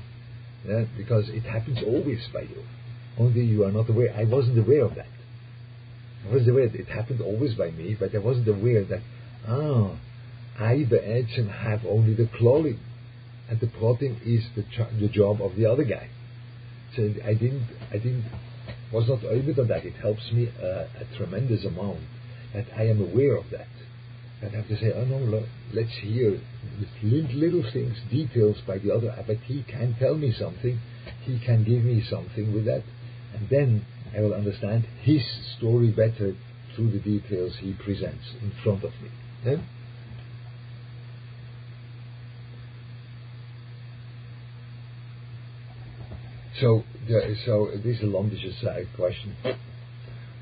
yeah? 0.66 0.86
because 0.96 1.28
it 1.28 1.44
happens 1.44 1.78
always 1.86 2.26
by 2.34 2.42
you. 2.42 2.64
Only 3.16 3.42
you 3.42 3.62
are 3.64 3.70
not 3.70 3.88
aware. 3.88 4.12
I 4.12 4.24
wasn't 4.24 4.58
aware 4.58 4.84
of 4.84 4.96
that. 4.96 5.06
I 6.26 6.32
wasn't 6.32 6.50
aware. 6.50 6.64
It 6.64 6.88
happened 6.88 7.20
always 7.20 7.54
by 7.54 7.70
me, 7.70 7.96
but 7.98 8.12
I 8.12 8.18
wasn't 8.18 8.48
aware 8.48 8.82
that 8.84 9.02
ah, 9.46 9.96
I 10.58 10.82
the 10.82 11.06
edge, 11.06 11.38
have 11.62 11.86
only 11.86 12.14
the 12.14 12.28
clothing, 12.36 12.80
and 13.48 13.60
the 13.60 13.68
protein 13.68 14.20
is 14.24 14.42
the 14.56 14.64
the 14.98 15.08
job 15.08 15.40
of 15.40 15.54
the 15.54 15.66
other 15.66 15.84
guy. 15.84 16.10
So 16.96 17.08
I 17.24 17.34
didn't 17.34 17.68
I 17.92 17.98
didn't 17.98 18.24
was 18.92 19.08
not 19.08 19.22
able 19.22 19.60
on 19.60 19.68
that. 19.68 19.84
It 19.84 19.94
helps 19.94 20.32
me 20.32 20.48
uh, 20.60 20.86
a 21.00 21.16
tremendous 21.16 21.64
amount 21.64 22.00
that 22.56 22.66
I 22.74 22.86
am 22.88 23.02
aware 23.02 23.36
of 23.36 23.50
that. 23.50 23.68
And 24.40 24.52
I 24.54 24.56
have 24.56 24.68
to 24.68 24.76
say, 24.76 24.92
oh 24.94 25.04
no, 25.04 25.44
let's 25.74 25.92
hear 26.00 26.40
little 27.02 27.62
things, 27.70 27.96
details 28.10 28.56
by 28.66 28.78
the 28.78 28.92
other, 28.92 29.14
but 29.26 29.36
he 29.44 29.62
can 29.62 29.94
tell 29.98 30.14
me 30.14 30.32
something, 30.32 30.80
he 31.22 31.38
can 31.38 31.64
give 31.64 31.84
me 31.84 32.02
something 32.08 32.54
with 32.54 32.64
that, 32.64 32.82
and 33.34 33.48
then 33.50 33.84
I 34.16 34.20
will 34.20 34.34
understand 34.34 34.86
his 35.02 35.22
story 35.56 35.90
better 35.90 36.34
through 36.74 36.92
the 36.92 36.98
details 36.98 37.56
he 37.60 37.74
presents 37.74 38.24
in 38.40 38.52
front 38.62 38.84
of 38.84 38.92
me. 39.02 39.10
Yeah? 39.44 39.56
So, 46.60 46.84
so 47.44 47.70
this 47.84 47.98
is 47.98 48.02
a 48.02 48.06
long 48.06 48.30
question 48.96 49.36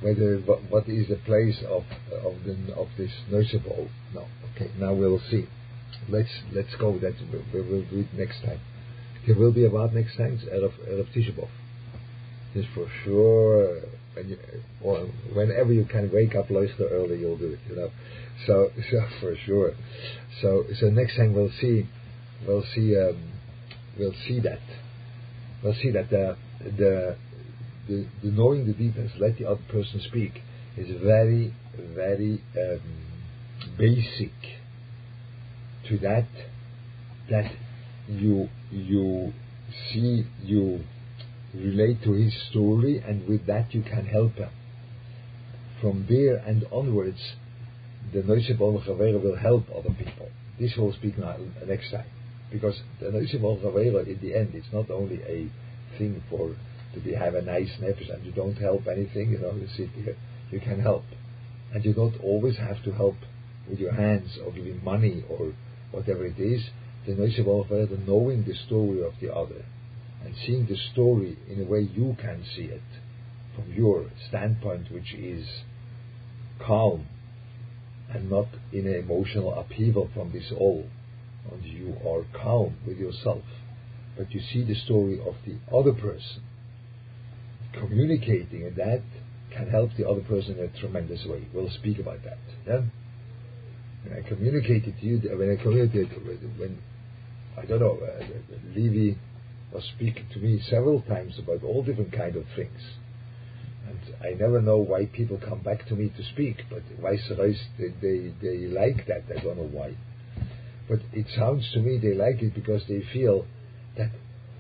whether 0.05 0.37
what, 0.41 0.87
is 0.87 1.09
the 1.09 1.17
place 1.25 1.57
of 1.67 1.85
of 2.13 2.35
the 2.45 2.75
of 2.77 2.89
this 2.99 3.11
nurseable. 3.31 3.89
No, 4.13 4.27
okay. 4.51 4.71
Now 4.79 4.93
we'll 4.93 5.23
see. 5.31 5.47
Let's 6.11 6.29
let's 6.53 6.75
go. 6.79 6.99
That 6.99 7.15
we 7.53 7.63
will 7.63 7.85
do 7.89 8.01
it 8.01 8.13
next 8.13 8.43
time. 8.43 8.61
There 9.27 9.35
will 9.35 9.53
be 9.53 9.65
about 9.65 9.95
next 9.95 10.19
time 10.19 10.39
Erev 10.53 10.75
Erev 10.87 11.09
Tisha 11.17 11.35
B'av. 11.35 11.49
This 12.55 12.67
for 12.75 12.87
sure. 13.03 13.81
When 14.13 14.29
you, 14.29 14.39
or 14.83 15.07
whenever 15.33 15.73
you 15.73 15.87
can 15.87 16.13
wake 16.13 16.37
up 16.37 16.49
Loister 16.49 16.93
early, 16.93 17.19
you'll 17.19 17.39
do 17.39 17.53
it. 17.53 17.61
You 17.71 17.77
know. 17.77 17.91
So 18.47 18.71
so 18.91 19.01
for 19.21 19.35
sure. 19.47 19.73
So 20.43 20.65
so 20.79 20.91
next 20.91 21.17
time 21.17 21.33
we'll 21.33 21.53
see. 21.63 21.87
We'll 22.47 22.65
see. 22.75 22.95
Um, 22.95 23.33
we'll 23.99 24.15
see 24.29 24.41
that. 24.41 24.61
We'll 25.63 25.75
see 25.83 25.91
that 25.93 26.11
the 26.11 26.37
the 26.61 27.17
the, 27.89 28.07
the 28.23 28.31
knowing 28.31 28.67
the 28.67 28.73
details, 28.73 29.11
let 29.19 29.39
the 29.39 29.47
other 29.47 29.63
person 29.71 30.01
speak, 30.09 30.43
is 30.77 30.89
very, 31.03 31.55
very 31.95 32.43
um, 32.57 32.81
basic 33.79 34.33
to 35.89 35.99
that. 35.99 36.27
That 37.31 37.53
you 38.09 38.49
you 38.71 39.33
see 39.91 40.27
you 40.43 40.85
relate 41.55 42.03
to 42.05 42.13
his 42.13 42.35
story, 42.51 43.03
and 43.07 43.27
with 43.27 43.47
that 43.47 43.75
you 43.75 43.83
can 43.83 44.07
help 44.07 44.35
him. 44.35 44.51
From 45.81 46.07
there 46.09 46.37
and 46.37 46.65
onwards, 46.71 47.21
the 48.13 48.21
Noishe 48.21 48.57
Chavera 48.59 49.23
will 49.23 49.37
help 49.37 49.65
other 49.71 49.95
people. 49.95 50.29
This 50.59 50.77
will 50.77 50.93
speak 50.93 51.19
now, 51.19 51.37
next 51.67 51.91
time. 51.91 52.07
Because 52.51 52.81
the 53.01 53.07
Noishe 53.07 53.41
Chavera, 53.41 54.07
in 54.07 54.19
the 54.21 54.35
end, 54.35 54.55
is 54.55 54.65
not 54.73 54.91
only 54.91 55.21
a 55.23 55.51
thing 55.99 56.23
for 56.31 56.55
to 56.95 57.01
be, 57.01 57.15
have 57.15 57.35
a 57.35 57.43
nice 57.43 57.71
nefesh 57.81 58.13
and 58.13 58.25
you 58.25 58.33
don't 58.33 58.57
help 58.57 58.87
anything, 58.87 59.31
you 59.31 59.39
know, 59.39 59.55
you 59.55 59.69
sit 59.77 59.91
here, 59.91 60.17
you 60.51 60.61
can 60.61 60.81
help. 60.81 61.05
And 61.73 61.85
you 61.85 61.93
don't 61.93 62.21
always 62.23 62.57
have 62.57 62.83
to 62.85 62.93
help 62.93 63.17
with 63.69 63.79
your 63.79 63.93
hands 63.93 64.39
or 64.45 64.53
giving 64.53 64.83
money 64.85 65.25
or 65.29 65.55
whatever 65.91 66.25
it 66.25 66.39
is, 66.39 66.63
the 67.07 67.15
the 67.15 67.99
knowing 68.07 68.45
the 68.45 68.55
story 68.67 69.03
of 69.05 69.13
the 69.21 69.35
other 69.35 69.65
and 70.25 70.35
seeing 70.47 70.67
the 70.67 70.77
story 70.93 71.37
in 71.49 71.61
a 71.61 71.65
way 71.65 71.81
you 71.81 72.17
can 72.21 72.43
see 72.57 72.65
it 72.65 72.83
from 73.55 73.73
your 73.73 74.11
standpoint, 74.29 74.91
which 74.91 75.13
is 75.15 75.47
calm 76.65 77.07
and 78.11 78.31
not 78.31 78.47
in 78.73 78.87
an 78.87 78.95
emotional 78.95 79.53
upheaval 79.55 80.09
from 80.15 80.33
this 80.33 80.51
all. 80.57 80.87
And 81.51 81.63
you 81.63 81.97
are 82.09 82.25
calm 82.41 82.77
with 82.87 82.97
yourself, 82.97 83.43
but 84.17 84.33
you 84.33 84.41
see 84.41 84.65
the 84.65 84.75
story 84.75 85.21
of 85.21 85.35
the 85.45 85.57
other 85.75 85.93
person 85.93 86.43
communicating, 87.81 88.65
and 88.65 88.77
that 88.77 89.03
can 89.53 89.69
help 89.71 89.91
the 89.97 90.09
other 90.09 90.21
person 90.23 90.59
in 90.59 90.65
a 90.65 90.81
tremendous 90.81 91.25
way. 91.27 91.47
We'll 91.53 91.71
speak 91.71 91.99
about 91.99 92.23
that. 92.25 92.39
Yeah? 92.67 92.81
When 94.05 94.19
I 94.19 94.29
communicated 94.29 94.99
to 95.01 95.07
you, 95.07 95.19
when 95.39 95.57
I 95.57 95.63
communicated, 95.63 96.11
when 96.59 96.79
I 97.57 97.65
don't 97.65 97.81
know, 97.81 97.99
uh, 98.03 98.25
Levy 98.75 99.17
was 99.73 99.85
speaking 99.97 100.27
to 100.33 100.39
me 100.39 100.61
several 100.69 101.03
times 101.03 101.39
about 101.39 101.63
all 101.65 101.83
different 101.83 102.13
kind 102.13 102.37
of 102.37 102.45
things. 102.57 102.81
And 103.87 103.99
I 104.23 104.31
never 104.39 104.61
know 104.61 104.79
why 104.79 105.07
people 105.07 105.39
come 105.39 105.61
back 105.61 105.87
to 105.89 105.95
me 105.95 106.11
to 106.17 106.25
speak, 106.33 106.65
but 106.71 106.83
vice 107.01 107.27
versa, 107.29 107.59
they, 107.79 107.89
they, 108.01 108.33
they 108.43 108.57
like 108.67 109.07
that. 109.07 109.25
I 109.31 109.43
don't 109.43 109.57
know 109.57 109.69
why. 109.71 109.95
But 110.89 111.01
it 111.13 111.27
sounds 111.37 111.71
to 111.73 111.81
me 111.81 111.99
they 111.99 112.15
like 112.15 112.43
it 112.43 112.55
because 112.55 112.83
they 112.89 113.03
feel 113.13 113.47
that 113.97 114.11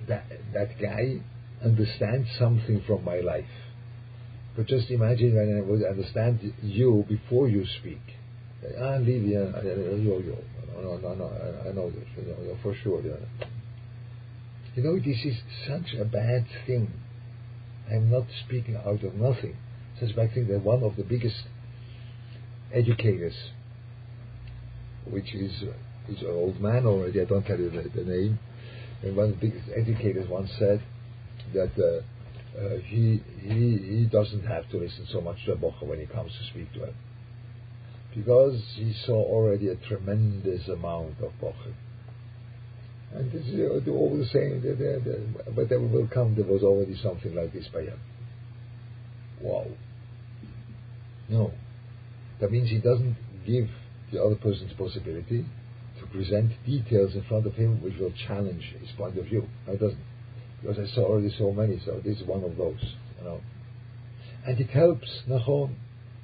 that, 0.08 0.24
that 0.52 0.80
guy 0.80 1.20
understands 1.64 2.28
something 2.38 2.82
from 2.86 3.04
my 3.04 3.20
life. 3.20 3.44
But 4.56 4.66
just 4.66 4.90
imagine 4.90 5.34
when 5.34 5.56
I 5.56 5.60
would 5.60 5.84
understand 5.84 6.54
you 6.62 7.04
before 7.08 7.48
you 7.48 7.66
speak. 7.80 8.00
Ah, 8.80 8.96
Livia, 8.96 9.52
yo, 9.64 10.18
yo. 10.20 10.38
No, 10.80 10.96
no, 10.96 11.14
no, 11.14 11.24
I, 11.26 11.68
I 11.68 11.72
know 11.72 11.90
this, 11.90 12.04
you 12.16 12.24
know, 12.24 12.56
for 12.62 12.74
sure. 12.82 13.00
Yeah. 13.02 13.46
You 14.74 14.82
know, 14.82 14.96
this 14.98 15.24
is 15.24 15.36
such 15.66 15.94
a 15.98 16.04
bad 16.04 16.46
thing. 16.66 16.92
I'm 17.90 18.10
not 18.10 18.24
speaking 18.44 18.76
out 18.76 19.04
of 19.04 19.14
nothing. 19.14 19.56
Such 20.00 20.10
a 20.12 20.16
bad 20.16 20.34
thing 20.34 20.48
that 20.48 20.62
one 20.62 20.82
of 20.82 20.96
the 20.96 21.04
biggest 21.04 21.36
educators, 22.72 23.34
which 25.08 25.34
is, 25.34 25.52
is 26.08 26.22
an 26.22 26.30
old 26.30 26.60
man 26.60 26.86
already, 26.86 27.20
I 27.20 27.24
don't 27.24 27.44
tell 27.44 27.58
you 27.58 27.70
the, 27.70 27.88
the 27.88 28.04
name, 28.04 28.38
and 29.02 29.16
one 29.16 29.30
of 29.30 29.40
the 29.40 29.48
biggest 29.48 29.68
educators 29.76 30.28
once 30.28 30.50
said 30.58 30.82
that 31.54 31.72
uh, 31.78 32.58
uh, 32.58 32.78
he, 32.84 33.22
he, 33.40 33.78
he 33.78 34.08
doesn't 34.10 34.46
have 34.46 34.68
to 34.70 34.76
listen 34.76 35.06
so 35.10 35.20
much 35.20 35.44
to 35.46 35.56
Bocha 35.56 35.82
when 35.82 35.98
he 35.98 36.06
comes 36.06 36.32
to 36.32 36.44
speak 36.50 36.72
to 36.74 36.84
him. 36.84 36.94
Because 38.14 38.60
he 38.76 38.94
saw 39.06 39.14
already 39.14 39.68
a 39.68 39.76
tremendous 39.76 40.68
amount 40.68 41.20
of 41.20 41.32
Bocha. 41.42 41.74
And 43.14 43.32
this 43.32 43.46
is 43.46 43.58
uh, 43.58 43.90
all 43.90 44.16
the 44.16 44.26
same, 44.26 44.60
the, 44.60 44.74
the, 44.74 45.00
the, 45.04 45.52
whatever 45.52 45.86
will 45.86 46.08
come, 46.12 46.34
there 46.34 46.44
was 46.44 46.62
already 46.62 46.96
something 47.02 47.34
like 47.34 47.52
this 47.52 47.66
by 47.72 47.82
him. 47.82 47.98
Wow. 49.40 49.66
No. 51.28 51.52
That 52.40 52.50
means 52.50 52.70
he 52.70 52.78
doesn't 52.78 53.16
give 53.46 53.68
the 54.12 54.22
other 54.22 54.36
person's 54.36 54.72
possibility 54.74 55.44
to 56.00 56.06
present 56.06 56.52
details 56.66 57.14
in 57.14 57.22
front 57.24 57.46
of 57.46 57.54
him 57.54 57.82
which 57.82 57.94
will 57.98 58.12
challenge 58.26 58.74
his 58.80 58.90
point 58.96 59.18
of 59.18 59.26
view. 59.26 59.46
No, 59.66 59.72
it 59.74 59.80
doesn't. 59.80 59.98
Because 60.64 60.78
I 60.78 60.94
saw 60.94 61.02
already 61.02 61.34
so 61.36 61.52
many, 61.52 61.78
so 61.84 62.00
this 62.02 62.18
is 62.18 62.26
one 62.26 62.42
of 62.42 62.56
those, 62.56 62.80
you 63.18 63.24
know. 63.24 63.40
And 64.46 64.58
it 64.58 64.70
helps 64.70 65.08
Nachon. 65.28 65.74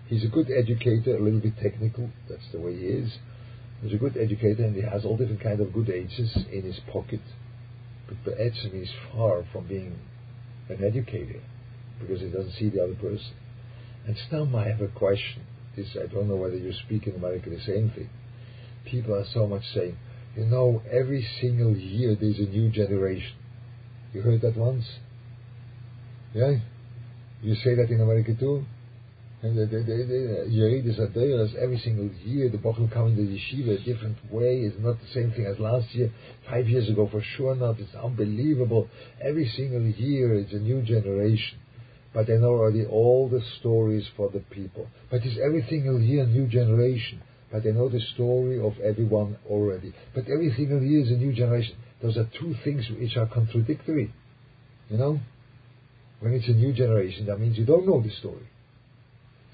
He's 0.07 0.25
a 0.25 0.29
good 0.29 0.51
educator, 0.51 1.17
a 1.17 1.21
little 1.21 1.41
bit 1.41 1.59
technical, 1.63 2.11
that's 2.29 2.51
the 2.53 2.59
way 2.59 2.77
he 2.77 2.87
is. 2.87 3.19
He's 3.83 3.93
a 3.95 3.97
good 3.97 4.17
educator 4.17 4.65
and 4.65 4.75
he 4.75 4.83
has 4.83 5.05
all 5.05 5.17
different 5.17 5.43
kind 5.43 5.61
of 5.61 5.73
good 5.73 5.91
ages 5.91 6.37
in 6.51 6.63
his 6.63 6.81
pocket. 6.93 7.21
But 8.09 8.25
Be'etzim 8.25 8.83
is 8.83 8.91
far 9.13 9.45
from 9.53 9.69
being 9.69 9.99
an 10.69 10.83
educator 10.83 11.41
because 12.01 12.21
he 12.21 12.29
doesn't 12.29 12.53
see 12.53 12.71
the 12.71 12.83
other 12.83 12.95
person. 12.95 13.35
And 14.07 14.17
still 14.27 14.55
I 14.57 14.69
have 14.69 14.81
a 14.81 14.89
question. 14.89 15.45
This 15.77 15.97
I 15.97 16.13
don't 16.13 16.29
know 16.29 16.37
whether 16.37 16.57
you 16.57 16.73
speak 16.73 17.07
in 17.07 17.15
America 17.15 17.51
the 17.51 17.61
same 17.61 17.91
thing 17.91 18.11
people 18.85 19.15
are 19.15 19.27
so 19.33 19.47
much 19.47 19.63
saying, 19.75 19.97
you 20.37 20.45
know, 20.45 20.83
every 20.91 21.27
single 21.41 21.77
year 21.77 22.17
there's 22.21 22.39
a 22.39 22.43
new 22.43 22.71
generation. 22.71 23.33
You 24.13 24.23
heard 24.23 24.41
that 24.43 24.57
once? 24.57 24.85
Yeah? 26.35 26.57
You 27.43 27.55
say 27.57 27.75
that 27.77 27.91
in 27.91 28.01
America 28.01 28.35
too? 28.39 28.65
And 29.43 29.57
they, 29.57 29.65
they, 29.65 29.83
they, 29.83 30.03
they, 30.05 30.51
you 30.51 30.67
read 30.67 30.85
this 30.85 30.99
every 30.99 31.79
single 31.79 32.11
year 32.25 32.51
the 32.51 32.59
Bochum 32.59 32.93
coming 32.93 33.17
to 33.17 33.23
the 33.23 33.39
yeshiva 33.39 33.81
a 33.81 33.85
different 33.85 34.19
way. 34.31 34.59
It's 34.59 34.77
not 34.79 35.01
the 35.01 35.07
same 35.15 35.31
thing 35.33 35.47
as 35.47 35.59
last 35.59 35.95
year, 35.95 36.13
five 36.49 36.69
years 36.69 36.91
ago 36.91 37.09
for 37.11 37.23
sure 37.37 37.55
not. 37.55 37.79
It's 37.81 37.95
unbelievable. 37.95 38.89
Every 39.23 39.49
single 39.57 39.83
year 39.83 40.35
it's 40.35 40.53
a 40.53 40.59
new 40.59 40.83
generation. 40.83 41.59
But 42.13 42.29
I 42.29 42.35
know 42.35 42.51
already 42.51 42.85
all 42.85 43.29
the 43.29 43.41
stories 43.61 44.05
for 44.17 44.29
the 44.29 44.41
people. 44.41 44.89
But 45.11 45.25
it's 45.25 45.39
every 45.43 45.65
single 45.71 46.01
year 46.01 46.25
a 46.25 46.27
new 46.27 46.47
generation 46.47 47.23
but 47.51 47.65
they 47.65 47.73
know 47.73 47.89
the 47.89 48.01
story 48.15 48.61
of 48.61 48.79
everyone 48.79 49.37
already. 49.49 49.93
But 50.15 50.25
every 50.29 50.53
single 50.57 50.83
year 50.83 51.03
is 51.03 51.11
a 51.11 51.17
new 51.17 51.33
generation. 51.33 51.75
Those 52.03 52.17
are 52.17 52.29
two 52.39 52.55
things 52.65 52.89
which 52.91 53.17
are 53.17 53.27
contradictory. 53.27 54.13
You 54.89 54.99
know? 54.99 55.21
When 56.21 56.33
it's 56.35 56.49
a 56.49 56.53
new 56.53 56.73
generation, 56.73 57.27
that 57.27 57.41
means 57.41 57.57
you 57.59 57.65
don't 57.65 57.87
know 57.87 58.01
the 58.01 58.11
story. 58.11 58.47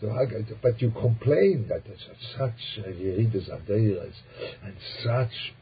So, 0.01 0.15
but 0.63 0.83
you 0.83 0.91
complain 0.91 1.67
that 1.69 1.83
such 2.37 2.85
yeridas 2.85 3.49
and 4.63 4.75
such 5.03 5.55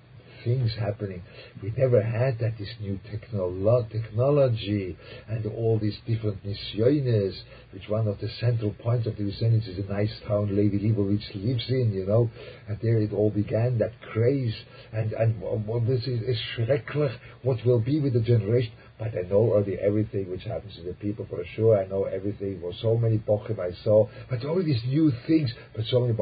things 0.45 0.73
happening. 0.79 1.23
We 1.63 1.73
never 1.77 2.03
had 2.03 2.39
that 2.41 2.59
this 2.59 2.69
new 2.81 3.01
technolo- 3.11 3.91
technology 3.91 4.97
and 5.29 5.47
all 5.47 5.79
these 5.79 5.97
different 6.07 6.45
nisyones, 6.45 7.35
which 7.73 7.89
one 7.89 8.07
of 8.07 8.21
the 8.21 8.29
central 8.41 8.73
points 8.73 9.07
of 9.07 9.17
the 9.17 9.23
Nisyones 9.23 9.69
is 9.69 9.79
a 9.79 9.93
nice 9.93 10.13
town 10.29 10.57
Lady 10.57 10.79
Leibovitz 10.79 11.35
lives 11.35 11.65
in, 11.69 11.93
you 11.93 12.07
know, 12.07 12.31
and 12.69 12.79
there 12.83 12.99
it 12.99 13.13
all 13.13 13.31
began, 13.31 13.79
that 13.79 13.93
craze, 14.13 14.55
and, 14.93 15.13
and 15.13 15.41
what 15.41 15.87
this 15.87 16.03
is, 16.07 16.21
is 16.23 16.39
schrecklich, 16.57 17.17
what 17.43 17.65
will 17.65 17.81
be 17.81 18.01
with 18.01 18.13
the 18.13 18.21
generation, 18.21 18.73
but 18.99 19.09
I 19.09 19.23
know 19.29 19.51
already 19.53 19.77
everything 19.77 20.31
which 20.31 20.45
happens 20.45 20.77
to 20.77 20.83
the 20.83 20.93
people 20.93 21.27
for 21.29 21.45
sure. 21.57 21.79
I 21.79 21.87
know 21.87 22.05
everything. 22.05 22.61
For 22.61 22.73
so 22.81 22.97
many 22.97 23.19
bochim 23.19 23.59
I 23.59 23.73
saw, 23.83 24.09
but 24.31 24.45
all 24.45 24.63
these 24.63 24.83
new 24.87 25.13
things. 25.27 25.51
But 25.75 25.85
so 25.87 26.01
many. 26.01 26.15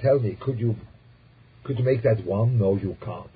Tell 0.00 0.18
me, 0.18 0.36
could 0.40 0.58
you 0.58 0.76
could 1.64 1.78
you 1.78 1.84
make 1.84 2.02
that 2.04 2.24
one? 2.24 2.58
No, 2.58 2.76
you 2.76 2.96
can't. 3.04 3.30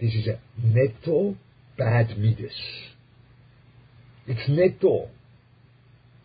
This 0.00 0.14
is 0.14 0.26
a 0.26 0.38
netto 0.62 1.36
bad 1.78 2.18
midas. 2.18 2.52
It's 4.26 4.48
netto. 4.48 5.08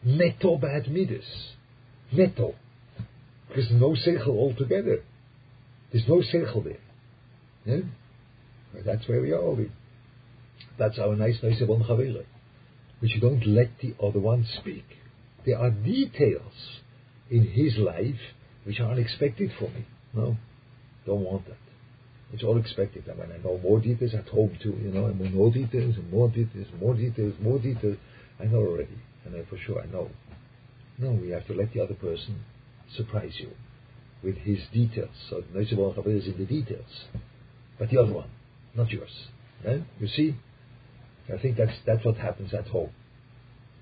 Netto 0.04 0.58
bad 0.58 0.92
midas. 0.92 1.26
Netto. 2.12 2.56
There's 3.50 3.70
no 3.72 3.90
seichel 3.90 4.30
altogether. 4.30 5.04
There's 5.92 6.08
no 6.08 6.22
seichel 6.22 6.64
there. 6.64 6.78
Yeah? 7.66 7.84
That's 8.86 9.08
where 9.08 9.22
we 9.22 9.32
are. 9.32 9.56
That's 10.78 11.00
our 11.00 11.16
nice, 11.16 11.38
nice 11.42 11.62
one 11.66 11.84
chavere. 11.84 12.26
Which 13.00 13.16
you 13.16 13.22
don't 13.22 13.46
let 13.46 13.70
the 13.82 13.96
other 14.04 14.20
one 14.20 14.46
speak. 14.60 14.86
There 15.46 15.58
are 15.58 15.72
details 15.72 16.54
in 17.30 17.48
his 17.48 17.78
life 17.78 18.20
which 18.66 18.80
are 18.80 18.92
unexpected 18.92 19.52
for 19.58 19.70
me. 19.70 19.86
No, 20.14 20.38
don't 21.06 21.22
want 21.22 21.48
that. 21.48 21.58
It's 22.32 22.44
all 22.44 22.58
expected. 22.58 23.06
I 23.10 23.13
mean, 23.13 23.32
I 23.32 23.44
know 23.44 23.58
more 23.58 23.80
details 23.80 24.13
at 24.13 24.28
home 24.28 24.58
too. 24.62 24.78
You 24.82 24.92
know, 24.92 25.08
I 25.08 25.13
know 25.13 25.30
more 25.30 25.52
details, 25.52 25.96
and 25.96 26.12
more 26.12 26.30
details, 26.30 26.68
more 26.80 26.94
details, 26.94 27.34
more 27.42 27.60
details. 27.60 27.98
I 28.39 28.46
know 28.46 28.60
already, 28.60 28.98
and 29.26 29.36
I 29.36 29.44
for 29.50 29.58
sure 29.58 29.82
I 29.82 29.88
know. 29.88 30.10
No, 30.98 31.12
we 31.12 31.30
have 31.30 31.48
to 31.48 31.54
let 31.54 31.74
the 31.74 31.82
other 31.82 31.96
person 31.96 32.44
surprise 32.96 33.34
you 33.39 33.52
with 34.24 34.36
his 34.38 34.60
details. 34.74 35.15
So 35.30 35.42
the 35.42 35.60
Neusebal 35.60 36.06
is 36.08 36.28
in 36.28 36.38
the 36.38 36.46
details, 36.46 37.06
but 37.80 37.89
the 37.89 38.00
other 38.00 38.13
one, 38.13 38.30
not 38.76 38.89
yours. 38.92 39.28
Right? 39.65 39.84
You 40.00 40.08
see, 40.08 40.36
I 41.34 41.42
think 41.42 41.58
that's 41.58 41.78
that's 41.86 42.06
what 42.06 42.18
happens 42.18 42.54
at 42.54 42.68
home. 42.68 42.92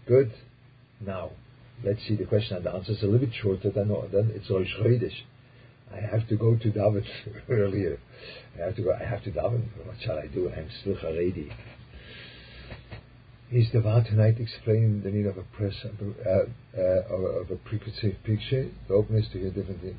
Good. 0.07 0.31
Now, 1.05 1.31
let's 1.83 1.99
see 2.07 2.15
the 2.15 2.25
question 2.25 2.57
and 2.57 2.65
the 2.65 2.71
answer 2.71 2.93
is 2.93 3.03
a 3.03 3.05
little 3.05 3.27
bit 3.27 3.35
shorter 3.41 3.69
than 3.69 3.89
then 4.11 4.31
it's 4.33 4.49
all 4.49 4.63
Schreidish. 4.63 5.25
I 5.93 5.99
have 5.99 6.27
to 6.29 6.35
go 6.35 6.55
to 6.55 6.71
David 6.71 7.05
earlier. 7.49 7.99
I 8.55 8.65
have 8.65 8.75
to 8.75 8.81
go. 8.81 8.93
I 8.93 9.03
have 9.03 9.23
to 9.23 9.31
David. 9.31 9.69
What 9.85 9.95
shall 10.01 10.17
I 10.17 10.27
do? 10.27 10.49
I'm 10.49 10.69
still 10.81 10.95
Haredi. 10.95 11.51
Is 13.49 13.71
the 13.71 13.79
Vaad 13.79 14.09
tonight 14.09 14.35
explaining 14.39 15.03
the 15.03 15.09
need 15.09 15.25
of 15.25 15.37
a 15.37 15.43
press 15.43 15.73
uh, 15.85 16.29
uh, 16.77 16.81
of 16.81 17.49
a 17.49 17.55
preconceived 17.55 18.21
picture, 18.25 18.69
the 18.89 18.93
openness 18.93 19.27
to 19.31 19.39
hear 19.39 19.51
different 19.51 19.95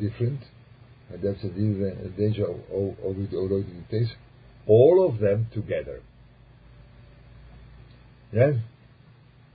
different, 0.00 0.40
and 1.10 1.22
that's 1.22 1.44
a 1.44 1.48
danger 1.48 2.46
of 2.46 2.58
the 2.70 3.84
taste. 3.88 4.16
All 4.66 5.08
of 5.08 5.20
them 5.20 5.46
together. 5.54 6.02
Yeah, 8.32 8.54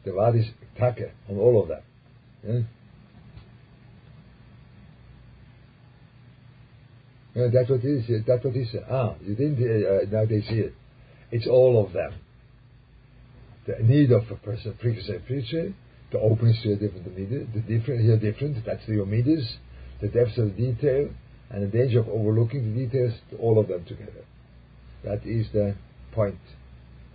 the 0.06 0.12
Vaad 0.12 0.40
is 0.40 0.46
take 0.80 1.12
on 1.30 1.38
all 1.38 1.62
of 1.62 1.68
them. 1.68 1.82
Yeah? 2.48 2.62
You 7.34 7.42
know, 7.44 7.50
that's 7.50 7.70
what 7.70 7.84
is. 7.84 8.04
That's 8.28 8.44
what 8.44 8.56
it 8.56 8.60
is. 8.60 8.76
Ah, 8.90 9.16
you 9.26 9.36
didn't. 9.36 9.58
Uh, 9.58 10.06
now 10.12 10.26
they 10.26 10.42
see 10.42 10.60
it. 10.60 10.74
It's 11.32 11.48
all 11.48 11.86
of 11.86 11.94
them. 11.94 12.14
The 13.68 13.84
need 13.84 14.12
of 14.12 14.30
a 14.30 14.36
person, 14.36 14.76
precursor, 14.80 15.22
preacher, 15.26 15.74
the 16.12 16.20
openness 16.20 16.62
to 16.64 16.74
a 16.74 16.76
different 16.76 17.18
media, 17.18 17.46
the 17.54 17.62
different, 17.62 18.02
here 18.02 18.18
different. 18.18 18.66
That's 18.66 18.86
the 18.86 18.94
omidas, 18.94 19.48
the 20.02 20.10
depth 20.10 20.38
of 20.38 20.56
the 20.56 20.74
detail, 20.74 21.10
and 21.50 21.64
the 21.64 21.68
danger 21.68 22.00
of 22.00 22.10
overlooking 22.10 22.74
the 22.74 22.86
details. 22.86 23.14
All 23.40 23.60
of 23.60 23.70
them 23.70 23.86
together. 23.86 24.26
That 25.06 25.26
is 25.26 25.48
the 25.54 25.76
point. 26.12 26.40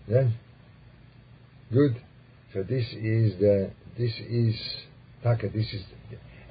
Yeah. 0.08 0.30
Good. 1.70 2.00
So 2.54 2.62
this 2.62 2.86
is 2.92 3.38
the. 3.38 3.70
This 3.98 4.12
is 4.28 4.54
Taka. 5.22 5.50
This 5.50 5.66
is. 5.74 5.82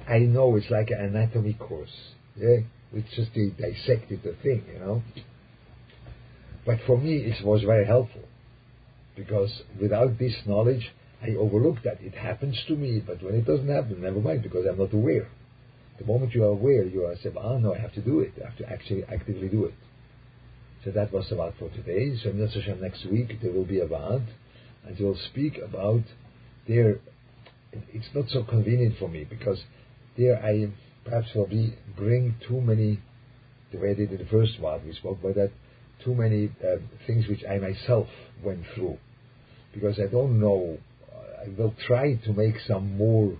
I 0.08 0.18
know 0.20 0.54
it's 0.54 0.70
like 0.70 0.90
an 0.90 1.00
anatomy 1.00 1.54
course. 1.54 1.90
Yeah 2.36 2.58
it's 2.92 3.14
just 3.14 3.30
they 3.34 3.50
dissected 3.50 4.22
the 4.22 4.34
thing, 4.42 4.64
you 4.72 4.78
know. 4.78 5.02
But 6.64 6.78
for 6.86 6.98
me, 6.98 7.18
it 7.18 7.44
was 7.44 7.62
very 7.62 7.86
helpful 7.86 8.22
because 9.16 9.62
without 9.80 10.18
this 10.18 10.34
knowledge, 10.46 10.92
I 11.22 11.30
overlook 11.30 11.82
that. 11.84 12.00
It 12.00 12.14
happens 12.14 12.62
to 12.68 12.76
me, 12.76 13.02
but 13.04 13.22
when 13.22 13.34
it 13.34 13.46
doesn't 13.46 13.68
happen, 13.68 14.02
never 14.02 14.20
mind 14.20 14.42
because 14.42 14.66
I'm 14.68 14.78
not 14.78 14.92
aware. 14.92 15.28
The 15.98 16.04
moment 16.04 16.34
you 16.34 16.44
are 16.44 16.48
aware, 16.48 16.84
you 16.84 17.06
are 17.06 17.16
saying, 17.22 17.36
"Ah, 17.38 17.58
no, 17.58 17.74
I 17.74 17.78
have 17.78 17.94
to 17.94 18.02
do 18.02 18.20
it. 18.20 18.34
I 18.42 18.48
have 18.50 18.58
to 18.58 18.70
actually 18.70 19.04
actively 19.04 19.48
do 19.48 19.64
it." 19.64 19.74
So 20.84 20.90
that 20.90 21.12
was 21.12 21.32
about 21.32 21.54
for 21.58 21.70
today. 21.70 22.16
So 22.16 22.32
next 22.32 23.06
week 23.06 23.40
there 23.40 23.52
will 23.52 23.64
be 23.64 23.80
a 23.80 23.86
Vad, 23.86 24.22
and 24.84 24.96
they 24.96 25.04
will 25.04 25.16
speak 25.16 25.58
about 25.58 26.04
their. 26.68 27.00
It's 27.92 28.14
not 28.14 28.28
so 28.28 28.44
convenient 28.44 28.96
for 28.98 29.08
me 29.08 29.24
because 29.24 29.64
there 30.16 30.36
I 30.42 30.68
perhaps 31.06 31.28
will 31.34 31.46
be 31.46 31.74
bring 31.96 32.34
too 32.46 32.60
many, 32.60 33.00
the 33.72 33.78
way 33.78 33.90
I 33.90 33.94
did 33.94 34.10
the 34.10 34.26
first 34.30 34.60
one, 34.60 34.84
we 34.86 34.92
spoke 34.94 35.18
about 35.20 35.36
that, 35.36 35.50
too 36.04 36.14
many 36.14 36.50
uh, 36.62 36.76
things 37.06 37.26
which 37.28 37.42
I 37.48 37.58
myself 37.58 38.06
went 38.44 38.64
through. 38.74 38.98
Because 39.72 39.98
I 39.98 40.10
don't 40.10 40.40
know, 40.40 40.78
I 41.42 41.48
will 41.56 41.74
try 41.86 42.14
to 42.14 42.32
make 42.32 42.56
some 42.66 42.96
more 42.96 43.38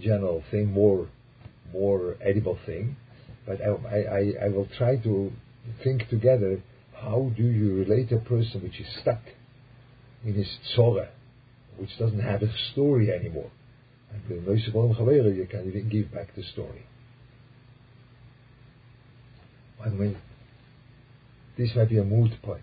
general 0.00 0.44
thing, 0.50 0.72
more, 0.72 1.08
more 1.72 2.16
edible 2.24 2.58
thing, 2.66 2.96
but 3.46 3.58
I, 3.60 4.02
I, 4.02 4.46
I 4.46 4.48
will 4.48 4.68
try 4.76 4.96
to 4.96 5.32
think 5.82 6.08
together 6.08 6.62
how 6.94 7.30
do 7.36 7.42
you 7.42 7.74
relate 7.74 8.12
a 8.12 8.18
person 8.18 8.62
which 8.62 8.80
is 8.80 8.86
stuck 9.00 9.22
in 10.24 10.34
his 10.34 10.48
tzora, 10.76 11.08
which 11.76 11.96
doesn't 11.98 12.20
have 12.20 12.42
a 12.42 12.52
story 12.72 13.10
anymore. 13.12 13.50
And 14.12 14.22
you 14.28 15.46
can 15.50 15.88
give 15.90 16.12
back 16.12 16.34
the 16.34 16.42
story. 16.42 16.87
I 19.84 19.88
mean, 19.90 20.16
this 21.56 21.70
might 21.74 21.88
be 21.88 21.98
a 21.98 22.04
moot 22.04 22.32
point. 22.42 22.62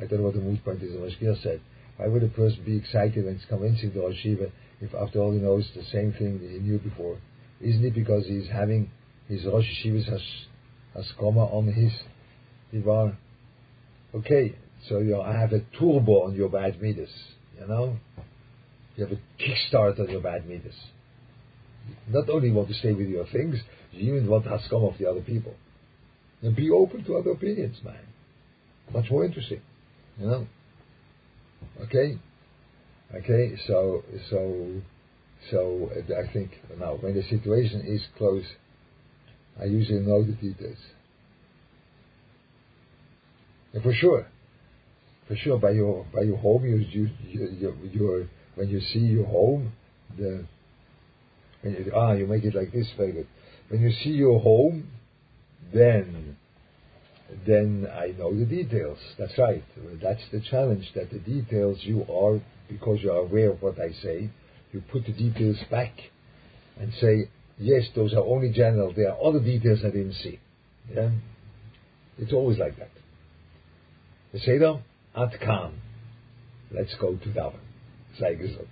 I 0.00 0.06
don't 0.06 0.20
know 0.20 0.26
what 0.26 0.34
the 0.34 0.40
moot 0.40 0.64
point 0.64 0.82
is. 0.82 0.92
The 0.92 0.98
Mashgiach 0.98 1.42
said, 1.42 1.60
why 1.96 2.06
would 2.06 2.22
a 2.22 2.28
person 2.28 2.62
be 2.64 2.76
excited 2.76 3.24
when 3.24 3.34
it's 3.34 3.44
convincing 3.46 3.92
the 3.92 4.00
Rosh 4.00 4.24
if 4.24 4.94
after 4.94 5.18
all 5.18 5.32
he 5.32 5.38
knows 5.38 5.68
the 5.74 5.82
same 5.84 6.12
thing 6.12 6.38
that 6.40 6.50
he 6.50 6.58
knew 6.58 6.78
before? 6.78 7.18
Isn't 7.60 7.84
it 7.84 7.94
because 7.94 8.24
he's 8.26 8.48
having 8.48 8.90
his 9.28 9.44
Rosh 9.44 9.66
Yeshiva's 9.84 10.06
has, 10.06 10.22
haskoma 10.96 11.52
on 11.52 11.66
his 11.66 11.92
Divar? 12.72 13.16
Okay, 14.14 14.54
so 14.88 14.98
you 15.00 15.20
I 15.20 15.32
have 15.32 15.52
a 15.52 15.60
turbo 15.78 16.22
on 16.26 16.34
your 16.34 16.48
bad 16.48 16.80
meters, 16.80 17.10
you 17.60 17.66
know? 17.66 17.96
You 18.96 19.06
have 19.06 19.12
a 19.12 19.42
kickstart 19.42 19.98
on 19.98 20.08
your 20.08 20.20
bad 20.20 20.48
meters. 20.48 20.74
Not 22.08 22.28
only 22.30 22.50
want 22.50 22.68
to 22.68 22.74
stay 22.74 22.92
with 22.92 23.08
your 23.08 23.26
things, 23.26 23.56
you 23.90 24.14
even 24.14 24.28
want 24.28 24.44
haskoma 24.44 24.92
of 24.92 24.98
the 24.98 25.10
other 25.10 25.20
people. 25.20 25.54
And 26.42 26.54
be 26.54 26.70
open 26.70 27.04
to 27.04 27.16
other 27.16 27.30
opinions, 27.30 27.78
man. 27.84 27.98
Much 28.92 29.10
more 29.10 29.24
interesting, 29.24 29.60
you 30.18 30.26
know. 30.26 30.46
Okay, 31.82 32.18
okay. 33.14 33.56
So, 33.66 34.04
so, 34.30 34.80
so 35.50 35.90
I 35.94 36.32
think 36.32 36.52
now 36.78 36.96
when 37.00 37.14
the 37.14 37.22
situation 37.22 37.84
is 37.86 38.02
close, 38.16 38.44
I 39.60 39.64
usually 39.64 40.00
know 40.00 40.24
the 40.24 40.32
details. 40.32 40.78
And 43.72 43.82
for 43.82 43.92
sure, 43.92 44.26
for 45.26 45.36
sure, 45.36 45.58
by 45.58 45.72
your 45.72 46.06
by 46.14 46.22
your 46.22 46.38
home, 46.38 46.64
you 46.64 46.76
you 46.76 47.10
you 47.22 47.76
you 47.92 48.28
when 48.54 48.68
you 48.68 48.80
see 48.80 49.00
your 49.00 49.26
home, 49.26 49.72
the 50.16 50.44
when 51.60 51.74
you, 51.74 51.92
ah 51.94 52.12
you 52.12 52.26
make 52.26 52.44
it 52.44 52.54
like 52.54 52.72
this 52.72 52.86
very 52.96 53.12
good. 53.12 53.26
When 53.68 53.82
you 53.82 53.92
see 54.02 54.10
your 54.10 54.40
home, 54.40 54.90
then 55.72 56.36
then 57.46 57.86
I 57.92 58.14
know 58.18 58.34
the 58.34 58.46
details. 58.46 58.98
That's 59.18 59.36
right. 59.38 59.62
That's 60.02 60.22
the 60.32 60.40
challenge. 60.40 60.90
That 60.94 61.10
the 61.10 61.18
details 61.18 61.78
you 61.82 62.04
are 62.10 62.40
because 62.68 62.98
you 63.02 63.10
are 63.12 63.18
aware 63.18 63.50
of 63.50 63.62
what 63.62 63.78
I 63.78 63.92
say. 64.02 64.30
You 64.72 64.82
put 64.92 65.04
the 65.06 65.12
details 65.12 65.56
back 65.70 65.92
and 66.78 66.92
say, 67.00 67.30
yes, 67.58 67.84
those 67.94 68.12
are 68.12 68.24
only 68.24 68.50
general. 68.52 68.92
There 68.94 69.10
are 69.10 69.22
other 69.22 69.40
details 69.40 69.80
I 69.80 69.90
didn't 69.90 70.14
see. 70.14 70.38
Yeah, 70.94 71.10
it's 72.18 72.32
always 72.32 72.58
like 72.58 72.78
that. 72.78 72.90
The 74.32 74.40
Seder 74.40 74.80
at. 75.16 75.72
Let's 76.70 76.94
go 77.00 77.16
to 77.16 77.28
Daven. 77.28 77.60
Sei 78.18 78.34
gesund. 78.36 78.68